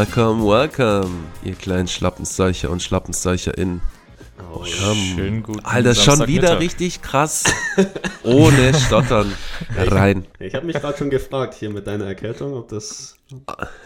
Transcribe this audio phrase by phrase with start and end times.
[0.00, 1.10] Welcome, welcome,
[1.44, 3.82] ihr kleinen Schlappenseicher und SchlappenseicherInnen.
[4.50, 7.44] Oh, Schönen guten Alter, schon wieder richtig krass.
[8.24, 9.30] Ohne Stottern.
[9.76, 10.26] Rein.
[10.38, 13.16] Ich habe mich gerade schon gefragt hier mit deiner Erkältung, ob das.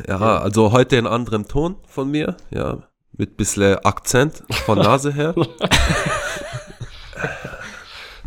[0.07, 2.37] Ja, also heute in anderem Ton von mir.
[2.51, 5.35] Ja, mit bisschen Akzent von Nase her.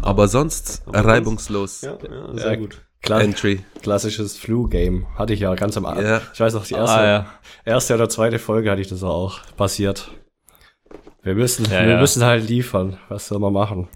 [0.02, 1.84] Aber sonst Aber reibungslos.
[1.84, 2.82] Ja, ja sehr Ja, gut.
[3.08, 3.64] Kla Entry.
[3.82, 5.08] klassisches Flu-Game.
[5.18, 6.06] Hatte ich ja ganz am Anfang.
[6.06, 6.22] Ja.
[6.34, 7.26] Ich weiß noch, die erste, Ah, ja.
[7.66, 10.12] erste oder zweite Folge hatte ich das auch passiert.
[11.24, 12.00] Wir müssen, Ja, wir ja.
[12.00, 12.98] müssen halt liefern.
[13.10, 13.88] Was soll man machen?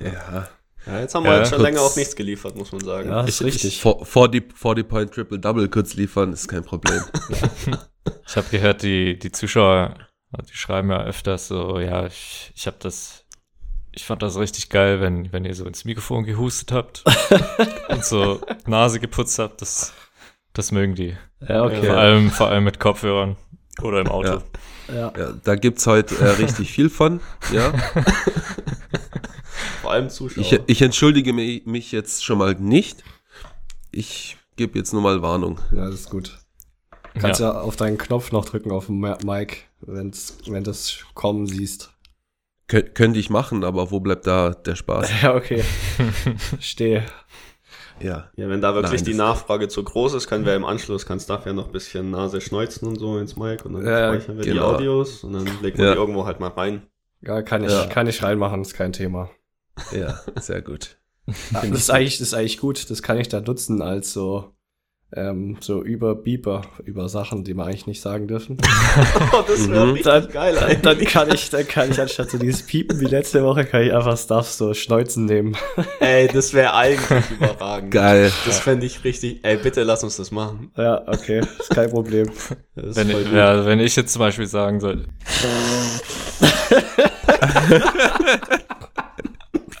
[0.00, 0.48] Ja.
[0.86, 3.08] Ja, jetzt haben wir Ja, halt schon kurz- länger auch nichts geliefert, muss man sagen.
[3.10, 3.80] Ja, ist richtig.
[3.80, 7.02] 40, 40 Point Triple Double kurz liefern ist kein Problem.
[8.28, 9.94] Ich habe gehört, die, die Zuschauer,
[10.48, 13.24] die schreiben ja öfters so, ja, ich, ich habe das,
[13.96, 17.02] ich fand das richtig geil, wenn, wenn ihr so ins Mikrofon gehustet habt
[17.88, 19.92] und so Nase geputzt habt, das,
[20.52, 21.16] das mögen die.
[21.40, 21.86] Ja, okay.
[21.86, 23.36] Vor allem, vor allem mit Kopfhörern
[23.82, 24.42] oder im Auto.
[24.88, 24.94] Ja.
[24.94, 25.12] Ja.
[25.18, 27.20] Ja, da gibt's heute äh, richtig viel von.
[27.52, 27.72] Ja.
[29.82, 30.42] Vor allem Zuschauer.
[30.44, 33.02] Ich, ich entschuldige mi- mich jetzt schon mal nicht.
[33.90, 35.58] Ich gebe jetzt nur mal Warnung.
[35.74, 36.38] ja, das ist gut.
[37.14, 37.60] Du kannst ja.
[37.60, 41.92] auf deinen Knopf noch drücken auf dem Mic, wenn's, wenn du das kommen siehst.
[42.68, 45.10] Kö könnte ich machen, aber wo bleibt da der Spaß?
[45.22, 45.62] Ja, okay.
[46.60, 47.04] Stehe.
[48.00, 48.30] Ja.
[48.36, 51.30] ja, wenn da wirklich Nein, die Nachfrage zu groß ist, können wir im Anschluss, kannst
[51.30, 54.44] dafür noch ein bisschen Nase schneuzen und so ins Mic und dann Ja, speichern wir
[54.44, 54.74] die genau.
[54.74, 55.92] Audios und dann legen wir Ja.
[55.92, 56.82] die irgendwo halt mal rein.
[57.22, 57.86] Ja, kann ich, Ja.
[57.86, 59.30] kann ich reinmachen, ist kein Thema.
[59.92, 60.98] Ja, sehr gut.
[61.52, 62.90] Ja, das, ist eigentlich, das ist eigentlich gut.
[62.90, 64.52] Das kann ich da nutzen als so,
[65.12, 68.56] ähm, so über Beeper, über Sachen, die wir eigentlich nicht sagen dürfen.
[69.32, 69.92] Oh, das wäre Mhm.
[69.92, 70.80] richtig Dann, geil dann, eigentlich.
[70.82, 73.92] dann kann ich, dann kann ich anstatt so dieses Piepen wie letzte Woche, kann ich
[73.92, 75.56] einfach Stuff so Schneuzen nehmen.
[76.00, 77.90] Ey, das wäre eigentlich überragend.
[77.92, 78.32] Geil.
[78.46, 79.40] Das fände ich richtig.
[79.44, 80.70] Ey, bitte lass uns das machen.
[80.76, 82.28] Ja, okay, ist kein Problem.
[82.76, 85.06] Ist Wenn, ich, ja, wenn ich jetzt zum Beispiel sagen soll,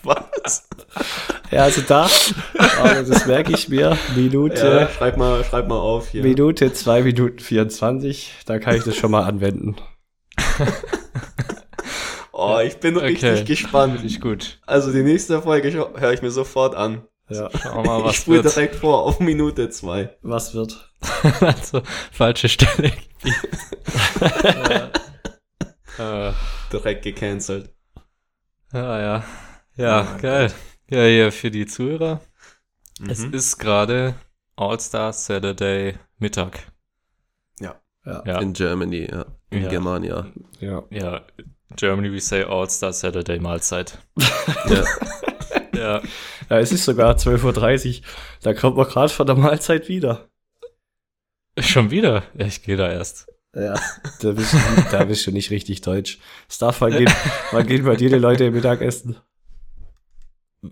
[0.02, 0.68] Was?
[1.50, 2.08] Ja, also da,
[2.80, 6.22] aber das merke ich mir, Ja, Minute, schreib mal, schreib mal auf hier.
[6.22, 9.76] Minute 2 Minuten 24, da kann ich das schon mal anwenden.
[12.38, 13.06] Oh, ich bin Okay.
[13.08, 13.94] richtig gespannt.
[13.94, 14.58] finde ich gut.
[14.66, 17.02] Also die nächste Folge höre ich mir sofort an.
[17.30, 18.54] Ja, Schau mal, ich was spule wird.
[18.54, 20.14] direkt vor auf Minute zwei.
[20.20, 20.90] was wird?
[21.40, 21.80] also,
[22.12, 22.92] falsche Stelle.
[25.98, 26.32] äh,
[26.72, 27.70] Direkt gecancelt.
[28.72, 29.24] ja, ja.
[29.76, 30.52] Ja, geil.
[30.90, 32.20] Ja, hier für die Zuhörer.
[33.08, 33.34] Es Mhm.
[33.34, 34.14] ist gerade
[34.56, 36.60] All-Star Saturday Mittag.
[37.60, 39.26] Ja, Ja, In Germany, ja.
[39.50, 39.68] In Ja.
[39.68, 40.26] Germania.
[40.60, 40.84] ja.
[40.90, 41.22] ja.
[41.74, 43.98] Germany, we say All-Star Saturday Mahlzeit.
[44.68, 44.84] Ja.
[45.74, 46.00] Ja.
[46.48, 48.04] Ja, es ist sogar 12.30 Uhr,
[48.40, 50.26] da kommt man gerade von der Mahlzeit wieder.
[51.58, 52.22] Schon wieder?
[52.38, 53.26] Ja, ich gehe da erst.
[53.54, 53.74] Ja,
[54.20, 54.58] da bist, du,
[54.90, 56.18] da bist du nicht richtig deutsch.
[56.50, 57.12] Stuff, wann gehen,
[57.52, 59.16] wann gehen bei dir die Leute im Mittagessen?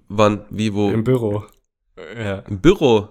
[0.09, 0.89] Wann, wie, wo?
[0.89, 1.45] Im Im, Büro.
[2.19, 2.43] Ja.
[2.49, 3.09] Büro.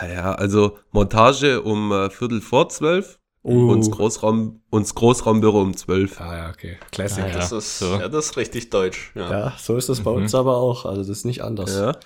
[0.00, 3.18] Ah Ja, also Montage um äh, Viertel vor zwölf.
[3.42, 3.70] Uh.
[3.72, 6.20] Und das Großraum, Großraumbüro um zwölf.
[6.20, 6.76] Ah ja, okay.
[6.92, 7.24] Classic.
[7.24, 7.32] Ah, ja.
[7.34, 7.86] Das ist, so.
[7.86, 9.12] ja, das ist richtig deutsch.
[9.14, 9.30] Ja.
[9.30, 10.18] Ja, so ist das bei Mhm.
[10.18, 10.84] uns aber auch.
[10.84, 11.74] Also das ist nicht anders.
[11.74, 11.96] Ja.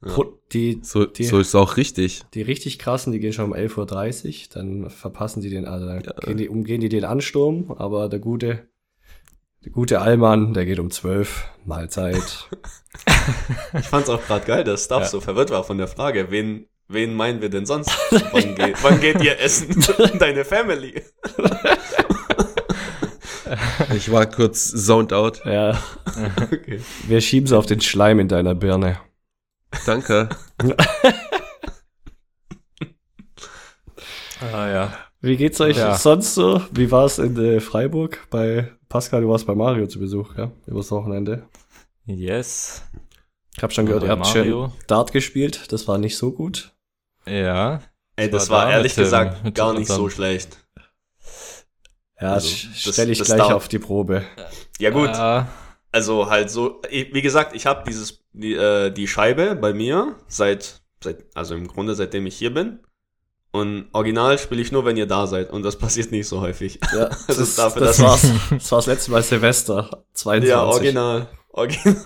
[0.00, 2.22] Pro- Die, So, Die- so ist es auch richtig.
[2.34, 6.02] die richtig krassen, die gehen schon um 11.30 Uhr, dann verpassen die den, also dann
[6.02, 6.12] Ja.
[6.20, 8.68] gehen die, umgehen die den Ansturm, aber der gute,
[9.64, 12.48] der gute Allmann, der geht um 12 Mahlzeit.
[13.78, 15.08] Ich fand's auch gerade geil, dass Stuff Ja.
[15.08, 17.90] so verwirrt war von der Frage, wen, wen meinen wir denn sonst?
[18.32, 19.84] Wann geht, wann geht ihr essen?
[20.18, 21.02] Deine Family.
[23.96, 25.44] Ich war kurz zoned out.
[25.44, 25.76] ja,
[26.52, 26.80] Okay.
[27.08, 28.98] wir schieben's auf den Schleim in deiner Birne.
[29.86, 30.28] Danke.
[34.40, 34.92] Ah, ja.
[35.20, 35.96] Wie geht's euch Ja.
[35.96, 36.62] sonst so?
[36.70, 38.26] Wie war's in äh, Freiburg?
[38.30, 40.52] Bei Pascal, du warst bei Mario zu Besuch, ja?
[40.68, 41.48] Übers Wochenende.
[42.06, 42.84] Yes.
[43.56, 44.68] Ich hab schon gehört, ihr habt Mario.
[44.68, 45.72] schön Dart gespielt.
[45.72, 46.72] Das war nicht so gut.
[47.26, 47.80] Ja.
[48.14, 50.64] Ey, das Ich war da ehrlich mit dem- gesagt mit gar nicht so schlecht.
[52.20, 54.22] Ja, Also, sch- das- stell ich das gleich dauert- auf die Probe.
[54.78, 55.48] Ja gut, Ja,
[55.90, 60.82] also halt so, wie gesagt, ich habe dieses die, äh, die Scheibe bei mir seit
[61.02, 62.78] seit also im Grunde seitdem ich hier bin
[63.54, 66.80] und original spiele ich nur, wenn ihr da seid und das passiert nicht so häufig.
[66.92, 70.48] Ja, Das das, ist dafür, das, war's, das war's letzte Mal Silvester 22.
[70.50, 72.02] Ja, original, original.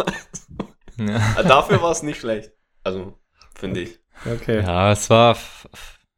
[0.99, 1.43] ja.
[1.43, 2.53] Dafür war es nicht schlecht.
[2.85, 3.19] Also
[3.55, 3.99] finde ich.
[4.27, 4.61] Okay.
[4.63, 5.37] ja, es war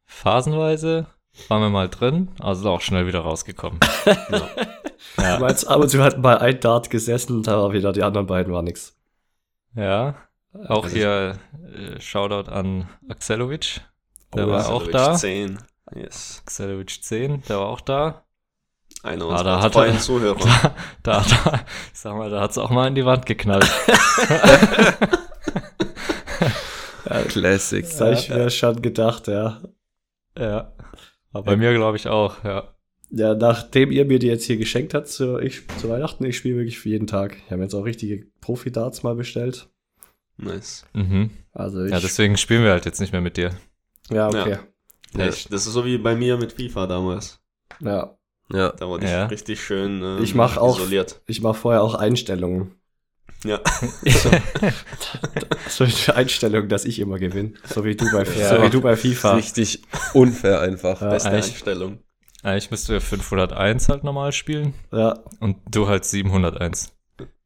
[0.05, 1.07] phasenweise,
[1.47, 3.79] waren wir mal drin, also auch schnell wieder rausgekommen.
[4.05, 4.15] Ja.
[5.17, 8.27] Du Ja, meinst, aber du hatten bei ein Dart gesessen, da war wieder die anderen
[8.27, 8.97] beiden war nix.
[9.75, 10.15] ja.
[10.67, 11.37] Auch Also- hier
[11.95, 13.79] äh, Shoutout an Axelovic.
[14.35, 14.69] Der Oh, war ja.
[14.69, 15.05] auch da.
[15.07, 15.57] wirklich 10.
[15.95, 16.41] Yes.
[16.45, 18.23] Xelovic 10, der war auch da.
[19.03, 20.37] Einer Ah, unserer da hat er- Zuhörer.
[21.03, 21.61] Da, da,
[21.93, 23.67] ich sag mal, da hat's auch mal in die Wand geknallt.
[27.29, 27.81] Classic.
[27.83, 29.61] Das habe ich mir schon gedacht, ja.
[30.37, 30.71] ja.
[31.33, 32.73] Aber bei mir glaube ich auch, ja.
[33.09, 36.55] Ja, nachdem ihr mir die jetzt hier geschenkt habt zu, ich, zu Weihnachten, ich spiele
[36.57, 37.35] wirklich für jeden Tag.
[37.45, 39.67] Ich habe jetzt auch richtige Profi-Darts mal bestellt.
[40.37, 40.85] Nice.
[40.93, 41.31] Mhm.
[41.51, 43.51] Also ich, Ja, deswegen spielen wir halt jetzt nicht mehr mit dir.
[44.11, 44.57] Ja, okay.
[45.15, 45.27] Ja.
[45.27, 47.39] Ich, das ist so wie bei mir mit FIFA damals.
[47.79, 48.15] Ja.
[48.53, 48.69] Ja.
[48.71, 49.25] Da wurde ich Ja.
[49.25, 51.21] richtig schön ähm, Ich mach auch- isoliert.
[51.27, 52.75] Ich mache vorher auch Einstellungen.
[53.43, 53.59] Ja.
[55.67, 57.53] So eine Einstellung, dass ich immer gewinne.
[57.65, 58.55] So wie du bei, Ja.
[58.57, 59.33] so wie du bei FIFA.
[59.35, 59.81] Richtig
[60.13, 61.01] unfair einfach.
[61.01, 61.09] Ja.
[61.09, 61.99] Beste eigentlich- Einstellung.
[62.43, 66.91] Eigentlich müsst du ja 501 halt normal spielen Ja, und du halt 701.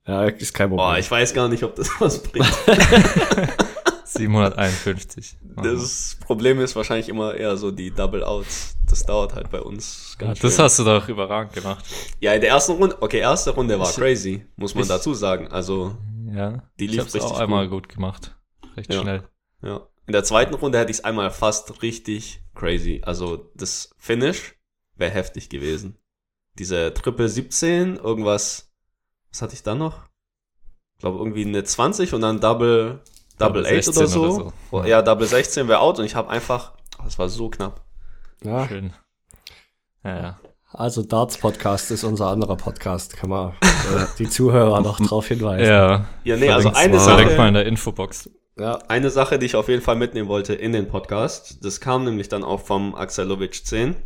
[0.08, 0.88] ja, ist kein Problem.
[0.88, 2.48] Boah, ich weiß gar nicht, ob das was bringt.
[4.16, 5.38] 751.
[5.56, 8.76] Das Problem ist wahrscheinlich immer eher so die Double Outs.
[8.90, 10.64] Das dauert halt bei uns Ja, ganz das schön.
[10.66, 11.86] hast du doch überragend gemacht.
[12.20, 15.14] Ja, in der ersten Runde, okay, erste Runde war Ich- crazy, muss man ich- dazu
[15.14, 15.48] sagen.
[15.48, 15.96] Also,
[16.34, 16.64] Ja.
[16.80, 18.36] Die ich lief hab's richtig auch einmal gut gemacht.
[18.76, 19.02] Recht Ja.
[19.02, 19.24] schnell.
[19.62, 19.88] ja.
[20.08, 23.02] In der zweiten Runde hätte ich es einmal fast richtig crazy.
[23.06, 24.56] Also, das Finish
[24.98, 25.98] wäre heftig gewesen.
[26.60, 28.72] Diese Triple 17, irgendwas,
[29.32, 30.04] was hatte ich dann noch?
[30.96, 33.02] Ich glaube, irgendwie eine 20 und dann Double,
[33.38, 34.22] Double, Double 8 oder 16 so.
[34.24, 34.84] oder so.
[34.86, 35.02] Ja.
[35.02, 37.82] Double 16 wäre out und ich habe einfach, oh, das war so knapp.
[38.44, 38.94] ja, Schön.
[40.04, 40.40] Ja, ja.
[40.72, 43.18] also Darts Podcast ist unser anderer Podcast.
[43.18, 45.66] Kann man äh, die Zuhörer noch drauf hinweisen.
[45.66, 47.00] Ja, Ja, nee, also eine mal.
[47.00, 48.30] Sache- Verlinkt mal in der Infobox.
[48.58, 52.06] Ja, Eine Sache, die ich auf jeden Fall mitnehmen wollte in den Podcast, das kam
[52.06, 53.98] nämlich dann auch vom Axelovic 10.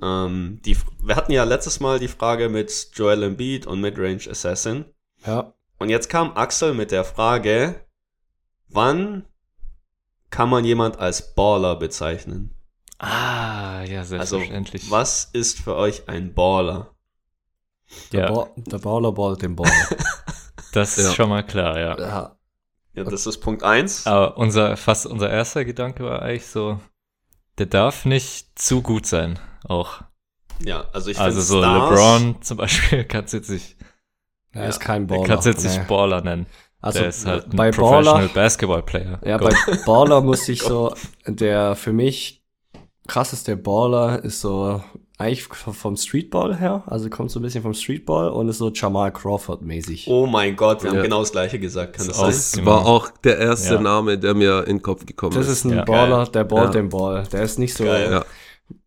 [0.00, 4.84] Ähm, die, wir hatten ja letztes Mal die Frage mit Joel Embiid und Midrange Assassin.
[5.26, 5.52] ja.
[5.80, 7.74] Und jetzt kam Axel mit der Frage,
[8.74, 9.24] wann
[10.30, 12.54] kann man jemand als Baller bezeichnen?
[12.98, 14.90] Ah, ja, Also, selbstverständlich.
[14.90, 16.94] was ist für euch ein Baller?
[18.12, 19.70] Der, Ja, Ba- der Baller ballt den Ball.
[20.72, 21.12] das ist Ja.
[21.14, 21.98] schon mal klar, ja.
[21.98, 22.36] ja.
[22.94, 24.06] Ja, das ist Punkt eins.
[24.06, 26.80] Aber unser, fast unser erster Gedanke war eigentlich so,
[27.58, 30.02] der darf nicht zu gut sein, auch.
[30.60, 33.76] Ja, also ich also so Stars, LeBron zum Beispiel kannst du jetzt nicht,
[34.52, 35.24] Er ist kein Baller.
[35.24, 35.84] kannst du jetzt nicht nee.
[35.88, 36.46] Baller nennen.
[36.84, 39.18] Also der ist halt ein bei Professional Baller, Basketball Player.
[39.24, 39.54] ja, Gott.
[39.66, 40.94] bei Baller muss ich so,
[41.26, 42.42] der für mich
[43.06, 44.82] krasseste Baller ist so
[45.16, 49.12] eigentlich vom Streetball her, also kommt so ein bisschen vom Streetball und ist so Jamal
[49.12, 50.06] Crawford mäßig.
[50.08, 50.96] Oh mein Gott, wir Ja.
[50.96, 51.96] haben genau das gleiche gesagt.
[51.96, 52.64] Kann Das das ist sein?
[52.64, 52.76] Genau.
[52.76, 53.80] war auch der erste Ja.
[53.80, 55.58] Name, der mir in den Kopf gekommen Das ist.
[55.58, 55.84] ist ein Ja.
[55.84, 56.80] Baller, der ballt Ja.
[56.80, 57.22] den Ball.
[57.32, 58.10] Der ist nicht so Geil.
[58.10, 58.24] Ja.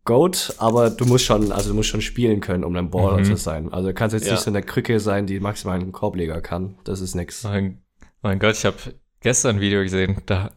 [0.04, 3.24] Goat, aber du musst schon, also du musst schon spielen können, um ein Baller Mhm.
[3.24, 3.72] zu sein.
[3.72, 4.32] Also du kannst jetzt Ja.
[4.32, 6.76] nicht so eine Krücke sein, die maximal einen Korbleger kann.
[6.84, 7.44] Das ist nix.
[7.44, 7.80] Mein,
[8.22, 8.76] mein Gott, ich habe
[9.20, 10.50] gestern ein Video gesehen, da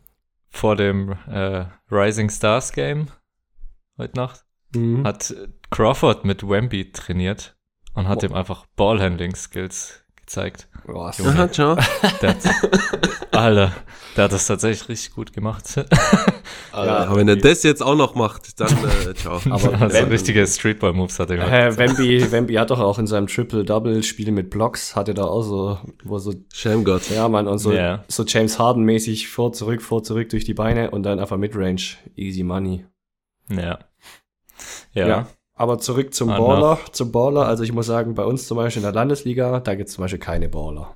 [0.49, 3.07] vor dem äh, Rising Stars Game
[3.97, 5.05] heute Nacht Mhm.
[5.05, 5.35] hat
[5.69, 7.57] Crawford mit Wemby trainiert
[7.93, 10.69] und hat ihm einfach Ballhandling Skills gezeigt.
[10.91, 11.29] Boah, Junge.
[11.31, 11.75] Aha, ciao.
[12.21, 12.37] Der hat,
[13.31, 13.71] Alter,
[14.17, 15.65] der hat das tatsächlich richtig gut gemacht.
[16.73, 19.35] Also, Aber wenn er das jetzt auch noch macht, dann äh, ciao.
[19.49, 21.51] Aber also wenn- richtige Streetball Moves hat er gemacht.
[21.51, 25.79] Hä, Wemby, Wemby hat doch auch in seinem Triple-Double-Spiel mit Blocks, hatte da auch so,
[26.05, 27.09] wo so, Schamgott.
[27.09, 28.05] ja man, und so, Ja.
[28.07, 31.81] so James Harden-mäßig vor, zurück, vor, zurück durch die Beine und dann einfach Midrange.
[32.15, 32.85] Easy Money.
[33.49, 33.79] Ja.
[34.93, 35.07] Ja.
[35.07, 35.27] Ja.
[35.61, 37.45] Aber zurück zum Ah, Baller, zum Baller.
[37.45, 40.17] Also ich muss sagen, bei uns zum Beispiel in der Landesliga, da gibt's zum Beispiel
[40.17, 40.95] keine Baller.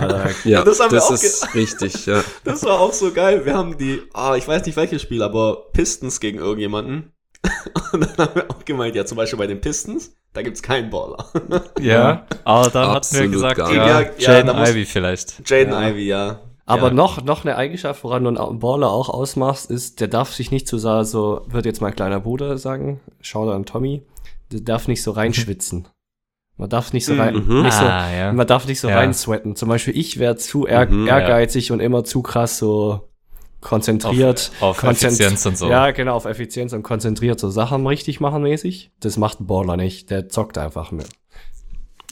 [0.00, 2.24] Alter, Ja, das das, haben wir auch ist richtig, ja.
[2.44, 3.44] Das war auch so geil.
[3.44, 7.12] Wir haben die, ah, ich weiß nicht welches Spiel, aber Pistons gegen irgendjemanden.
[7.92, 10.90] Und dann haben wir auch gemeint, ja, zum Beispiel bei den Pistons, da gibt's keinen
[10.90, 11.24] Baller.
[11.80, 12.26] ja.
[12.42, 14.00] Aber dann hatten wir gesagt, ja.
[14.00, 15.48] Ja, Jaden Ivy vielleicht.
[15.48, 15.88] Jaden Ja.
[15.88, 16.40] Ivy, ja.
[16.72, 16.94] Aber ja.
[16.94, 20.66] noch, noch eine Eigenschaft, woran du einen Baller auch ausmachst, ist, der darf sich nicht
[20.68, 24.02] so, sa- so wird jetzt mein kleiner Bruder sagen, schau da an Tommy,
[24.50, 25.88] der darf nicht so reinschwitzen.
[26.58, 27.62] Man darf nicht so rein, Mhm.
[27.62, 28.32] nicht so, ah, ja.
[28.32, 28.96] man darf nicht so Ja.
[28.98, 29.56] rein sweaten.
[29.56, 31.06] Zum Beispiel ich wäre zu ehr Mhm.
[31.08, 33.08] ehrgeizig und immer zu krass so
[33.60, 34.50] konzentriert.
[34.60, 35.68] Auf, auf konzent- Effizienz und so.
[35.70, 38.90] Ja, genau, auf Effizienz und konzentriert so Sachen richtig machen mäßig.
[39.00, 41.08] Das macht ein Baller nicht, der zockt einfach mit.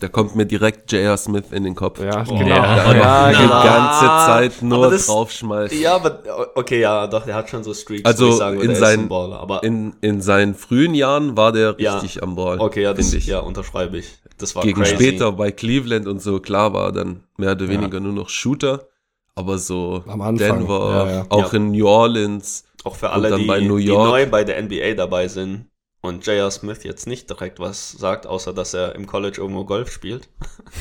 [0.00, 1.16] Da kommt mir direkt J.R.
[1.18, 2.00] Smith in den Kopf.
[2.00, 2.38] Ja, Oh.
[2.38, 2.46] genau.
[2.56, 2.92] Ja.
[2.94, 3.62] Ja, die genau.
[3.62, 5.78] ganze Zeit nur Aber das- draufschmeißen.
[5.80, 6.20] Ja, aber,
[6.54, 9.38] okay, ja, doch, der hat schon so Streaks, Also, sagen in seinen- ein Baller.
[9.40, 11.98] Aber, In, in seinen frühen Jahren war der Ja.
[11.98, 12.58] richtig am Ball.
[12.60, 13.26] okay, ja, das, finde ich.
[13.26, 14.06] ja, unterschreibe ich.
[14.38, 14.94] Das war Gegen crazy.
[14.94, 18.86] später bei Cleveland und so, klar war er dann mehr oder weniger nur noch Shooter.
[19.34, 21.26] Aber so Am Anfang, Denver, ja, ja.
[21.28, 21.58] auch Ja.
[21.58, 22.64] in New Orleans.
[22.84, 24.08] Auch für alle, dann die, bei New die York.
[24.08, 25.66] neu bei der NBA dabei sind.
[26.02, 26.50] Und J.R.
[26.50, 30.28] Smith jetzt nicht direkt was sagt, außer dass er im College irgendwo Golf spielt.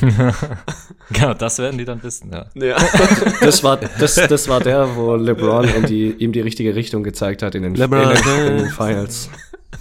[1.10, 2.46] genau, das werden die dann wissen, ja.
[2.54, 2.76] Ja.
[3.40, 7.42] Das war, das, das war der, wo LeBron in die, ihm die richtige Richtung gezeigt
[7.42, 9.28] hat in den, in LeBron den, in den Finals.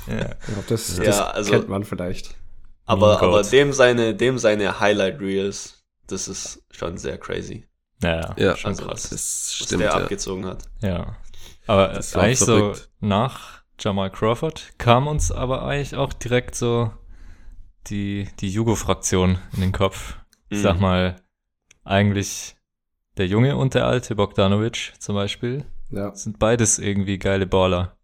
[0.08, 0.15] ja.
[0.17, 0.29] Ja,
[0.67, 2.36] das Ja, das also- kennt man vielleicht.
[2.86, 7.65] aber, Meme aber dem seine, dem seine Highlight Reels, das ist schon sehr crazy,
[8.03, 9.03] Ja, Ja, schon also krass.
[9.03, 9.93] Das was stimmt, der ja.
[9.96, 10.63] abgezogen hat.
[10.81, 11.15] Ja.
[11.67, 16.91] Aber eigentlich so nach Jamal Crawford kam uns aber eigentlich auch direkt so
[17.88, 20.17] die, die Jugo-Fraktion in den Kopf.
[20.50, 20.63] Ich Mhm.
[20.63, 21.21] sag mal,
[21.83, 22.55] eigentlich
[23.17, 26.13] der Junge und der alte Bogdanovic zum Beispiel Ja.
[26.15, 27.98] sind beides irgendwie geile Baller.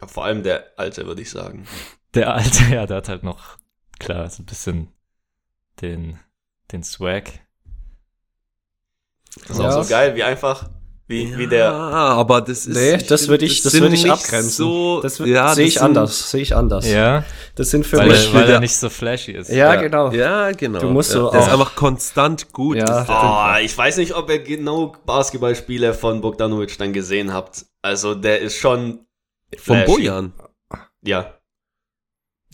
[0.00, 1.66] Ja, vor allem der Alte, würde ich sagen.
[2.14, 3.58] Der alte, ja, der hat halt noch,
[3.98, 4.88] klar, so ein bisschen
[5.80, 6.18] den,
[6.72, 7.24] den Swag.
[9.42, 9.68] Das ist Ja.
[9.78, 10.68] auch so geil, wie einfach,
[11.12, 12.74] wie, wie der, Ah, aber das ist.
[12.76, 14.50] Nee, das würde ich, das würde ich abgrenzen.
[14.50, 16.90] So, das ja, sehe ich sind- anders, sehe ich anders.
[16.90, 19.50] Ja, Das sind für weil, mich, weil der- er nicht so flashy ist.
[19.50, 20.10] ja, genau.
[20.10, 20.80] Ja, genau.
[20.80, 21.20] Du musst ja.
[21.20, 22.78] so Der ist einfach konstant gut.
[22.78, 23.06] Ja.
[23.58, 27.66] Oh, ich weiß nicht, ob ihr genau Basketballspiele von Bogdanovic dann gesehen habt.
[27.82, 29.06] Also, der ist schon,
[29.56, 29.86] flashy.
[29.86, 30.32] Bojan.
[31.04, 31.34] ja,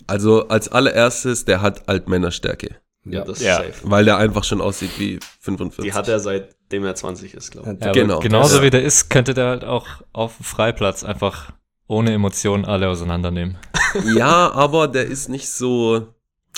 [0.06, 2.76] Also als allererstes, der hat Altmännerstärke.
[3.10, 3.24] Ja, Ja.
[3.24, 3.58] das Ja.
[3.58, 3.90] ist safe.
[3.90, 5.84] Weil der einfach schon aussieht wie 45.
[5.84, 7.84] Die hat er seitdem er 20 ist, glaube ich.
[7.84, 8.20] Ja, Genau.
[8.20, 8.62] genauso Ja.
[8.62, 11.50] wie der ist, könnte der halt auch auf dem Freiplatz einfach
[11.86, 13.56] ohne Emotionen alle auseinandernehmen.
[14.14, 16.08] Ja, aber der ist nicht so.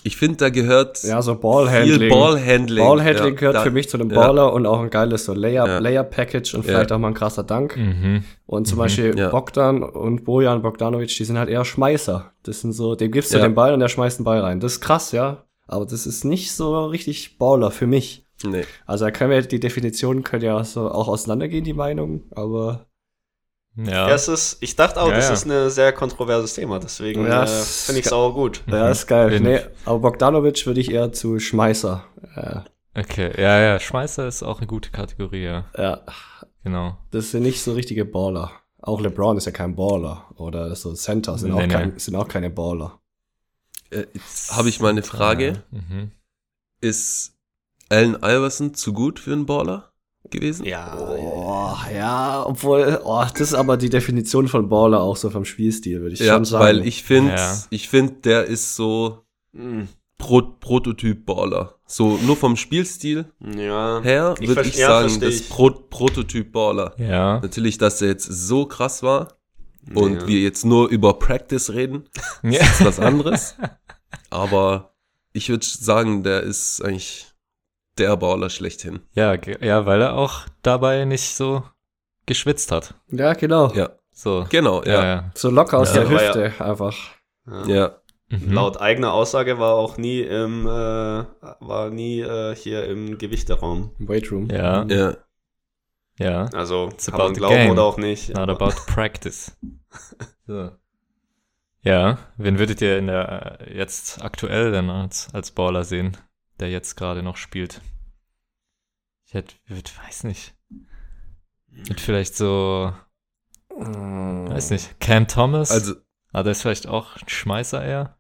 [0.03, 2.09] Ich finde, da gehört Ja, so viel Ballhandling.
[2.11, 2.85] Ballhandling.
[2.85, 4.17] Ballhandling ja, gehört da, für mich zu einem ja.
[4.19, 5.79] Baller und auch ein geiles so Layer, Ja.
[5.79, 6.73] Layer Package und Ja.
[6.73, 7.77] vielleicht auch mal ein krasser Dank.
[7.77, 8.25] Mhm.
[8.47, 8.81] Und zum Mhm.
[8.81, 9.29] Beispiel Ja.
[9.29, 12.33] Bogdan und Bojan Bogdanovic, die sind halt eher Schmeißer.
[12.43, 13.45] Das sind so, dem gibst du Ja.
[13.45, 14.59] den Ball und der schmeißt den Ball rein.
[14.59, 15.45] Das ist krass, ja.
[15.71, 18.27] Aber das ist nicht so richtig Baller für mich.
[18.43, 18.65] Nee.
[18.87, 22.87] Also da können wir, die Definitionen können ja so auch auseinandergehen, die Meinungen, aber
[23.77, 24.09] Ja.
[24.09, 25.33] Das ist, ich dachte auch, Ja, das ja.
[25.35, 28.63] ist ein sehr kontroverses Thema, deswegen Ja, äh, es- finde ich es auch gut.
[28.67, 28.73] Mhm.
[28.75, 29.31] ja, ist geil.
[29.31, 32.05] Bin- Nee, aber Bogdanovic würde ich eher zu Schmeißer.
[32.37, 32.65] Ja,
[32.97, 35.67] Okay, ja, ja, Schmeißer ist auch eine gute Kategorie, ja.
[35.79, 36.01] ja,
[36.65, 36.97] Genau.
[37.13, 38.51] das sind nicht so richtige Baller.
[38.83, 40.25] Auch LeBron ist ja kein Baller.
[40.37, 41.69] Oder so Center sind, Nee, auch, nee.
[41.73, 43.00] kein, sind auch keine Baller.
[43.91, 45.63] Äh, Jetzt habe ich mal eine Frage.
[45.73, 45.79] Ja.
[45.81, 46.11] Mhm.
[46.81, 47.35] Ist
[47.89, 49.93] Allen Iverson zu gut für einen Baller
[50.31, 50.65] gewesen?
[50.65, 55.45] Ja, Oh, ja, obwohl, oh, das ist aber die Definition von Baller auch so vom
[55.45, 56.65] Spielstil, würde ich Ja, schon sagen.
[56.65, 57.59] weil ich finde, Ja.
[57.71, 61.75] ich finde, der ist so Hm, Pro Prototyp Baller.
[61.87, 64.01] So nur vom Spielstil ja.
[64.03, 65.49] her Ich würde ich ja, sagen, das ich.
[65.49, 66.95] Pro Prototyp Baller.
[66.99, 67.41] Ja.
[67.41, 69.29] Natürlich, dass er jetzt so krass war
[69.95, 70.27] und Ja.
[70.29, 72.09] wir jetzt nur über Practice reden,
[72.43, 72.61] ja.
[72.61, 73.57] ist was anderes.
[74.31, 74.95] Aber
[75.33, 77.27] ich würde sagen, der ist eigentlich
[77.99, 79.01] der Baller schlechthin.
[79.15, 81.63] Ja, ja, weil er auch dabei nicht so
[82.27, 82.95] geschwitzt hat.
[83.09, 83.73] Ja, genau.
[83.75, 84.47] Ja, So.
[84.49, 85.31] genau, Ja, ja.
[85.35, 86.97] So locker aus Ja, der Hüfte einfach.
[87.47, 87.67] Ja.
[87.67, 87.97] Ja,
[88.33, 88.53] Mhm.
[88.53, 93.91] Laut eigener Aussage war er auch nie im, äh, war nie äh, hier im Gewichteraum.
[93.99, 94.49] Im Weightroom.
[94.49, 94.85] Ja.
[94.85, 95.17] ja.
[96.21, 96.45] Ja.
[96.53, 97.71] Also It's kann man glauben game.
[97.71, 98.35] oder auch nicht.
[98.35, 99.57] Not about practice.
[100.47, 100.73] So.
[101.83, 106.17] Ja, wen würdet ihr in der jetzt aktuell denn als, als Baller sehen,
[106.59, 107.81] der jetzt gerade noch spielt?
[109.27, 110.57] Ich hätte, würd, weiß nicht.
[111.69, 112.93] Mit vielleicht so,
[113.69, 115.71] weiß nicht, Cam Thomas.
[115.71, 115.95] Also,
[116.33, 118.19] ah, der ist vielleicht auch ein Schmeißer eher.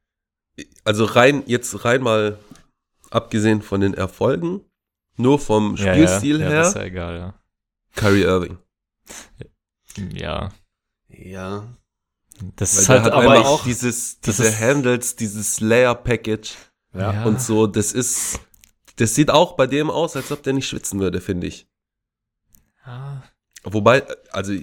[0.84, 2.38] also rein, jetzt rein mal
[3.10, 4.60] abgesehen von den Erfolgen,
[5.16, 7.39] nur vom Ja, Spielstil ja, ja, das ist her, ja egal, ja.
[7.96, 8.58] Kyrie Irving.
[10.12, 10.50] Ja,
[11.08, 11.76] Ja.
[12.56, 16.54] das Weil ist halt hat aber einfach auch, dieses, diese Handles, dieses Layer-Package
[16.94, 18.40] ja, und so, das ist,
[18.96, 21.68] das sieht auch bei dem aus, als ob der nicht schwitzen würde, finde ich.
[22.86, 23.22] ja,
[23.64, 24.54] Wobei, also,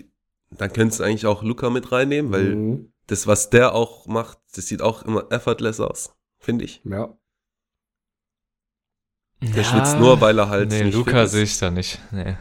[0.51, 2.93] dann könntest du eigentlich auch Luca mit reinnehmen, weil Mhm.
[3.07, 6.81] das, was der auch macht, das sieht auch immer effortless aus, finde ich.
[6.83, 7.15] Ja.
[9.41, 11.99] Der ja, schwitzt nur, weil er halt Nee, Luca sehe ich da nicht.
[12.11, 12.37] Nee.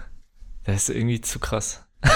[0.66, 1.84] Der ist irgendwie zu krass.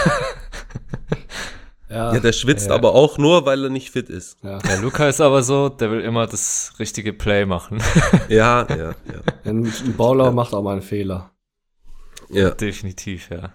[1.89, 2.75] Ja, Ja, der schwitzt Ja.
[2.77, 4.39] aber auch nur, weil er nicht fit ist.
[4.45, 4.59] ja.
[4.59, 7.83] Der Luca ist aber so, der will immer das richtige Play machen.
[8.29, 9.23] Ja, ja, ja.
[9.45, 11.33] Ein, Baller macht auch mal einen Fehler.
[12.29, 12.51] ja.
[12.51, 13.55] Definitiv, ja.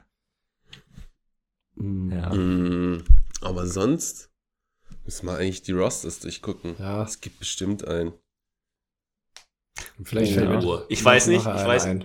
[1.75, 2.11] Mhm.
[2.11, 2.29] Ja.
[2.35, 3.03] Mm,
[3.39, 4.29] Aber sonst
[5.05, 6.75] müssen wir eigentlich die Rosters durchgucken.
[6.77, 7.03] Ja.
[7.03, 8.11] Es gibt bestimmt einen.
[10.03, 10.83] Vielleicht Ja.
[10.89, 12.03] Ich weiß nicht, ich weiß ein.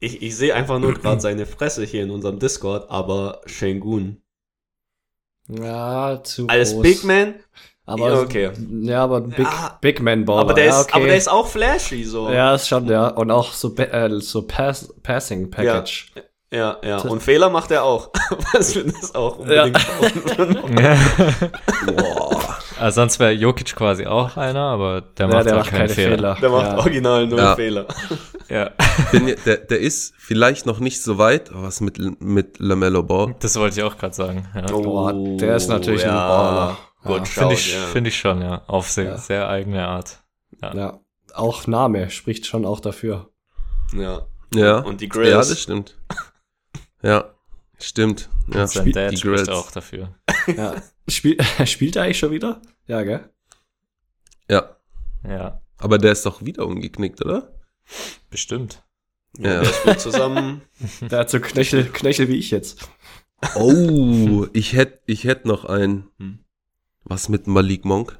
[0.00, 4.22] Ich, ich sehe einfach nur gerade seine Fresse hier in unserem Discord, aber Shengun.
[5.48, 6.82] Ja, zu Als groß.
[6.82, 7.34] Big Man,
[7.86, 8.50] Aber, Ja, okay.
[8.82, 9.78] Ja, aber Big, Ja.
[9.80, 10.40] Big Man Baller.
[10.42, 12.28] aber der, ja, ist, aber der ist auch flashy, so.
[12.30, 13.08] Ja, ist schon, ja.
[13.08, 16.12] Und auch so, äh, so Pass, Passing Package.
[16.52, 16.96] ja, ja.
[17.00, 18.10] Das- Und Fehler macht er auch.
[18.52, 19.78] Was wir das auch unbedingt
[20.78, 20.98] ja.
[21.96, 22.47] Boah.
[22.80, 25.78] Also sonst wäre Jokic quasi auch einer, aber der Ja, macht der auch macht keinen
[25.80, 26.36] keine Fehler.
[26.36, 26.36] Fehler.
[26.40, 26.78] Der macht ja.
[26.78, 27.54] original null Ja.
[27.56, 27.86] Fehler.
[28.50, 28.70] Ja,
[29.12, 31.50] Bin, ja- der, der ist vielleicht noch nicht so weit.
[31.52, 33.34] Was mit, mit LaMelo Ball?
[33.40, 34.48] das wollte ich auch gerade sagen.
[34.54, 34.62] Ja.
[34.62, 36.78] Boah, der ist natürlich ein Baller.
[37.04, 37.24] Gut, Ja.
[37.26, 37.80] Finde ich, ja.
[37.80, 38.62] find ich schon, ja.
[38.66, 39.16] Auf sehr, Ja.
[39.18, 40.20] sehr eigene Art.
[40.62, 40.98] Ja.
[41.34, 43.28] Auch Name spricht schon auch dafür.
[43.94, 44.22] ja.
[44.54, 44.78] Ja.
[44.78, 45.48] Und die ja, Grills.
[45.50, 45.98] das stimmt.
[47.02, 47.26] Ja,
[47.80, 48.28] stimmt.
[48.52, 48.62] Ja.
[48.62, 49.48] Und sein Dad die spricht Grills.
[49.48, 50.14] auch dafür.
[50.46, 50.74] Ja.
[51.08, 52.60] Spiel, spielt er eigentlich schon wieder?
[52.86, 53.28] Ja, gell?
[54.50, 54.76] Ja.
[55.26, 57.52] Ja, Aber der ist doch wieder umgeknickt, oder?
[58.30, 58.84] bestimmt.
[59.38, 59.60] Ja, Ja.
[59.62, 60.62] der spielt zusammen.
[61.00, 62.88] Der hat so Knöchel, Knöchel wie ich jetzt.
[63.54, 66.08] Oh, ich hätte ich hätt noch einen.
[66.18, 66.44] Hm.
[67.04, 68.18] Was mit Malik Monk?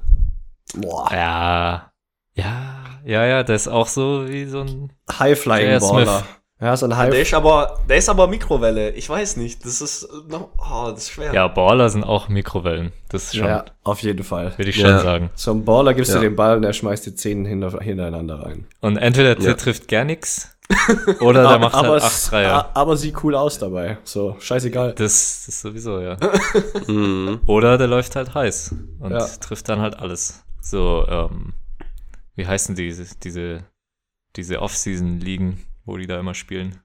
[0.75, 1.09] Boah.
[1.11, 1.91] Ja,
[2.35, 4.93] ja, ja, ja, der ist auch so wie so ein.
[5.11, 5.79] High-Flying J.R.
[5.79, 6.19] Baller.
[6.19, 6.38] Smith.
[6.61, 7.13] Ja, so ein Der High.
[7.15, 8.91] ist aber, der ist aber Mikrowelle.
[8.91, 9.63] Ich weiß nicht.
[9.63, 11.33] Das ist noch, oh, das ist schwer.
[11.33, 12.91] Ja, Baller sind auch Mikrowellen.
[13.07, 14.53] Das ist schon, Ja, auf jeden Fall.
[14.57, 14.89] würde ich Ja.
[14.89, 15.29] schon sagen.
[15.35, 16.17] So ein Baller gibst Ja.
[16.17, 18.65] du den Ball und er schmeißt die Zehen hinter, hintereinander rein.
[18.81, 19.53] Und entweder der Ja.
[19.55, 20.53] trifft gar nichts
[21.21, 22.69] oder der macht halt es- acht Dreier.
[22.73, 23.97] aber sieht cool aus dabei.
[24.03, 24.89] So, scheißegal.
[24.95, 26.17] Das, das ist sowieso, ja.
[26.87, 27.39] Mhm.
[27.45, 29.25] Oder der läuft halt heiß und Ja.
[29.39, 30.43] trifft dann halt alles.
[30.61, 31.53] So, ähm,
[32.35, 33.63] wie heißen diese, diese,
[34.35, 36.81] diese Off-Season-Ligen, wo die da immer spielen?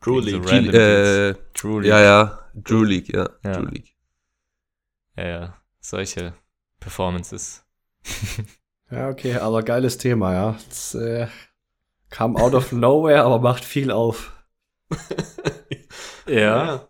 [0.00, 0.46] Drew League.
[0.46, 1.90] Die, äh, True League.
[1.90, 2.38] ja, ja.
[2.54, 3.28] Drew League, ja.
[3.44, 3.52] Ja.
[3.52, 3.94] Drew League.
[5.16, 5.54] Ja, ja.
[5.80, 6.34] Solche
[6.78, 7.64] Performances.
[8.92, 10.58] Ja, okay, aber geiles Thema, ja.
[10.68, 11.28] Das, äh,
[12.08, 14.32] kam out of nowhere, aber macht viel auf.
[16.26, 16.88] Ja.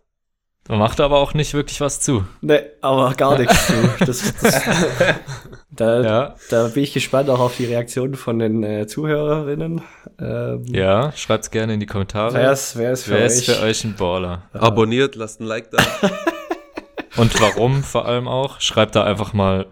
[0.69, 2.23] Man macht aber auch nicht wirklich was zu.
[2.41, 3.73] Ne, aber gar nichts zu.
[4.05, 4.61] Das, das,
[5.71, 6.35] da, Ja.
[6.49, 9.81] da bin ich gespannt auch auf die Reaktionen von den äh, Zuhörerinnen.
[10.19, 12.33] Ähm, Ja, schreibt's gerne in die Kommentare.
[12.35, 13.25] Wer ist, wer ist für Wer euch?
[13.33, 14.43] ist für euch ein Baller?
[14.53, 15.79] Abonniert, lasst ein Like da.
[17.17, 18.61] Und warum vor allem auch?
[18.61, 19.65] Schreibt da einfach mal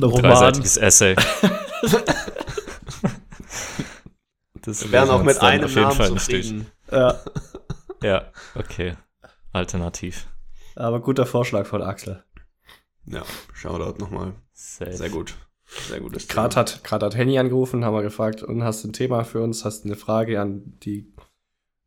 [0.00, 1.14] ein dreiseitiges Essay.
[4.62, 6.66] das Wir wären auch mit einem auf jeden Namen Fall zufrieden.
[6.90, 7.20] Ja,
[8.02, 8.22] Ja,
[8.54, 8.94] okay.
[9.52, 10.28] Alternativ.
[10.76, 12.24] aber guter Vorschlag von Axel.
[13.06, 13.22] Ja,
[13.54, 14.34] Shoutout nochmal.
[14.52, 14.92] Safe.
[14.92, 15.34] Sehr gut.
[15.88, 18.92] Sehr gutes Gerade hat, gerade hat Henny angerufen, haben wir gefragt, und hast du ein
[18.92, 19.64] Thema für uns?
[19.64, 21.12] Hast du eine Frage an die,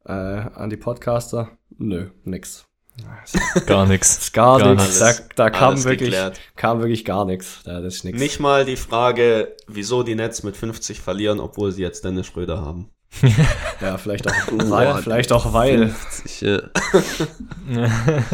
[0.06, 1.58] äh, an die Podcaster?
[1.78, 2.65] Nö, nix.
[3.65, 4.32] Gar nichts.
[4.34, 4.99] Gar, Gar nichts.
[4.99, 6.39] Da, da kam alles wirklich, geklärt.
[6.56, 7.62] kam wirklich gar nichts.
[7.65, 8.19] Da ist nix.
[8.19, 12.62] Nicht mal die Frage, wieso die Nets mit 50 verlieren, obwohl sie jetzt Dennis Schröder
[12.62, 12.91] haben.
[13.82, 15.89] Ja, vielleicht auch, Boah, weil, vielleicht auch weil.
[15.89, 16.58] 50, ja.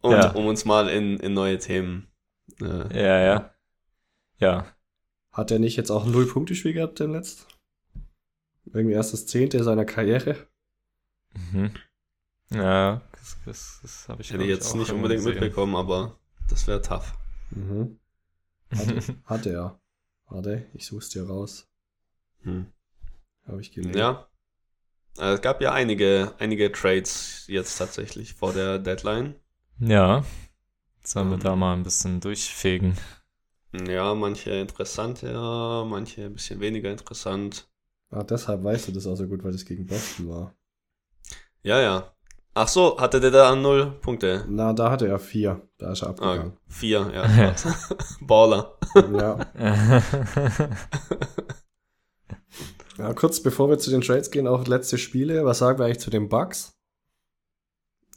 [0.00, 0.30] Und Ja.
[0.32, 2.08] um uns mal in, in neue Themen.
[2.60, 3.54] Äh, ja, ja.
[4.38, 4.66] Ja.
[5.32, 7.44] Hat er nicht jetzt auch ein Null-Punkte-Spiel gehabt im letzten?
[8.66, 10.36] Irgendwie erst das zehnte seiner Karriere.
[11.52, 11.72] Mhm.
[12.50, 15.40] Ja, das, das, das habe ich hätte ich jetzt auch nicht unbedingt gesehen.
[15.40, 17.14] mitbekommen, aber das wäre tough.
[17.50, 17.98] Mhm.
[18.74, 19.80] Hatte, hatte er.
[20.26, 21.68] Warte, ich such's dir raus.
[22.42, 22.66] Hm.
[23.46, 23.98] Habe ich gelesen.
[23.98, 24.26] Ja.
[25.18, 29.34] Äh, Es gab ja einige, einige Trades jetzt tatsächlich vor der Deadline.
[29.78, 30.24] Ja.
[31.04, 31.42] Sollen wir Ähm.
[31.42, 32.96] da mal ein bisschen durchfegen?
[33.88, 37.68] Ja, manche interessanter, manche ein bisschen weniger interessant.
[38.10, 40.54] Ah, deshalb weißt du das auch so gut, weil das gegen Boston war.
[41.62, 42.14] Ja, ja.
[42.54, 44.44] Ach so, hatte der da null Punkte?
[44.48, 45.68] Na, da hatte er vier.
[45.78, 46.56] Da ist er Ah, abgegangen.
[46.68, 47.54] vier, ja.
[48.20, 48.78] Baller.
[49.12, 49.38] ja.
[52.98, 53.12] ja.
[53.14, 55.44] Kurz bevor wir zu den Trades gehen, auch letzte Spiele.
[55.44, 56.72] Was sagen wir eigentlich zu den Bucks?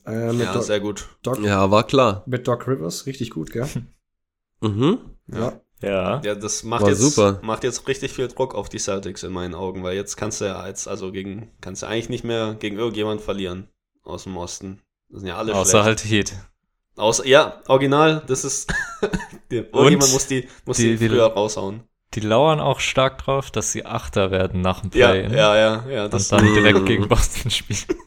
[0.06, 1.08] Äh, mit, Ja, Doc, sehr gut.
[1.24, 2.24] Doc, ja, war klar.
[2.26, 3.68] mit Doc Rivers, richtig gut, gell?
[4.62, 4.98] Mhm.
[5.32, 5.62] Ja.
[5.84, 6.22] ja.
[6.24, 7.40] Ja, das macht War jetzt, super.
[7.44, 10.46] macht jetzt richtig viel Druck auf die Celtics in meinen Augen, weil jetzt kannst du
[10.46, 13.68] ja als, also gegen, kannst du eigentlich nicht mehr gegen irgendjemand verlieren
[14.02, 14.82] aus dem Osten.
[15.10, 15.86] Das sind ja alle Außer schlecht.
[15.86, 16.34] halt Heat.
[16.96, 18.74] Außer, ja, original, das ist,
[19.52, 21.84] irgendjemand muss die, muss die, die- die- früher raushauen.
[22.13, 25.24] Die lauern auch stark drauf, dass sie Achter werden nach dem Ja, Play.
[25.36, 27.80] ja, ja, ja, das und dann direkt gegen Boston spielen.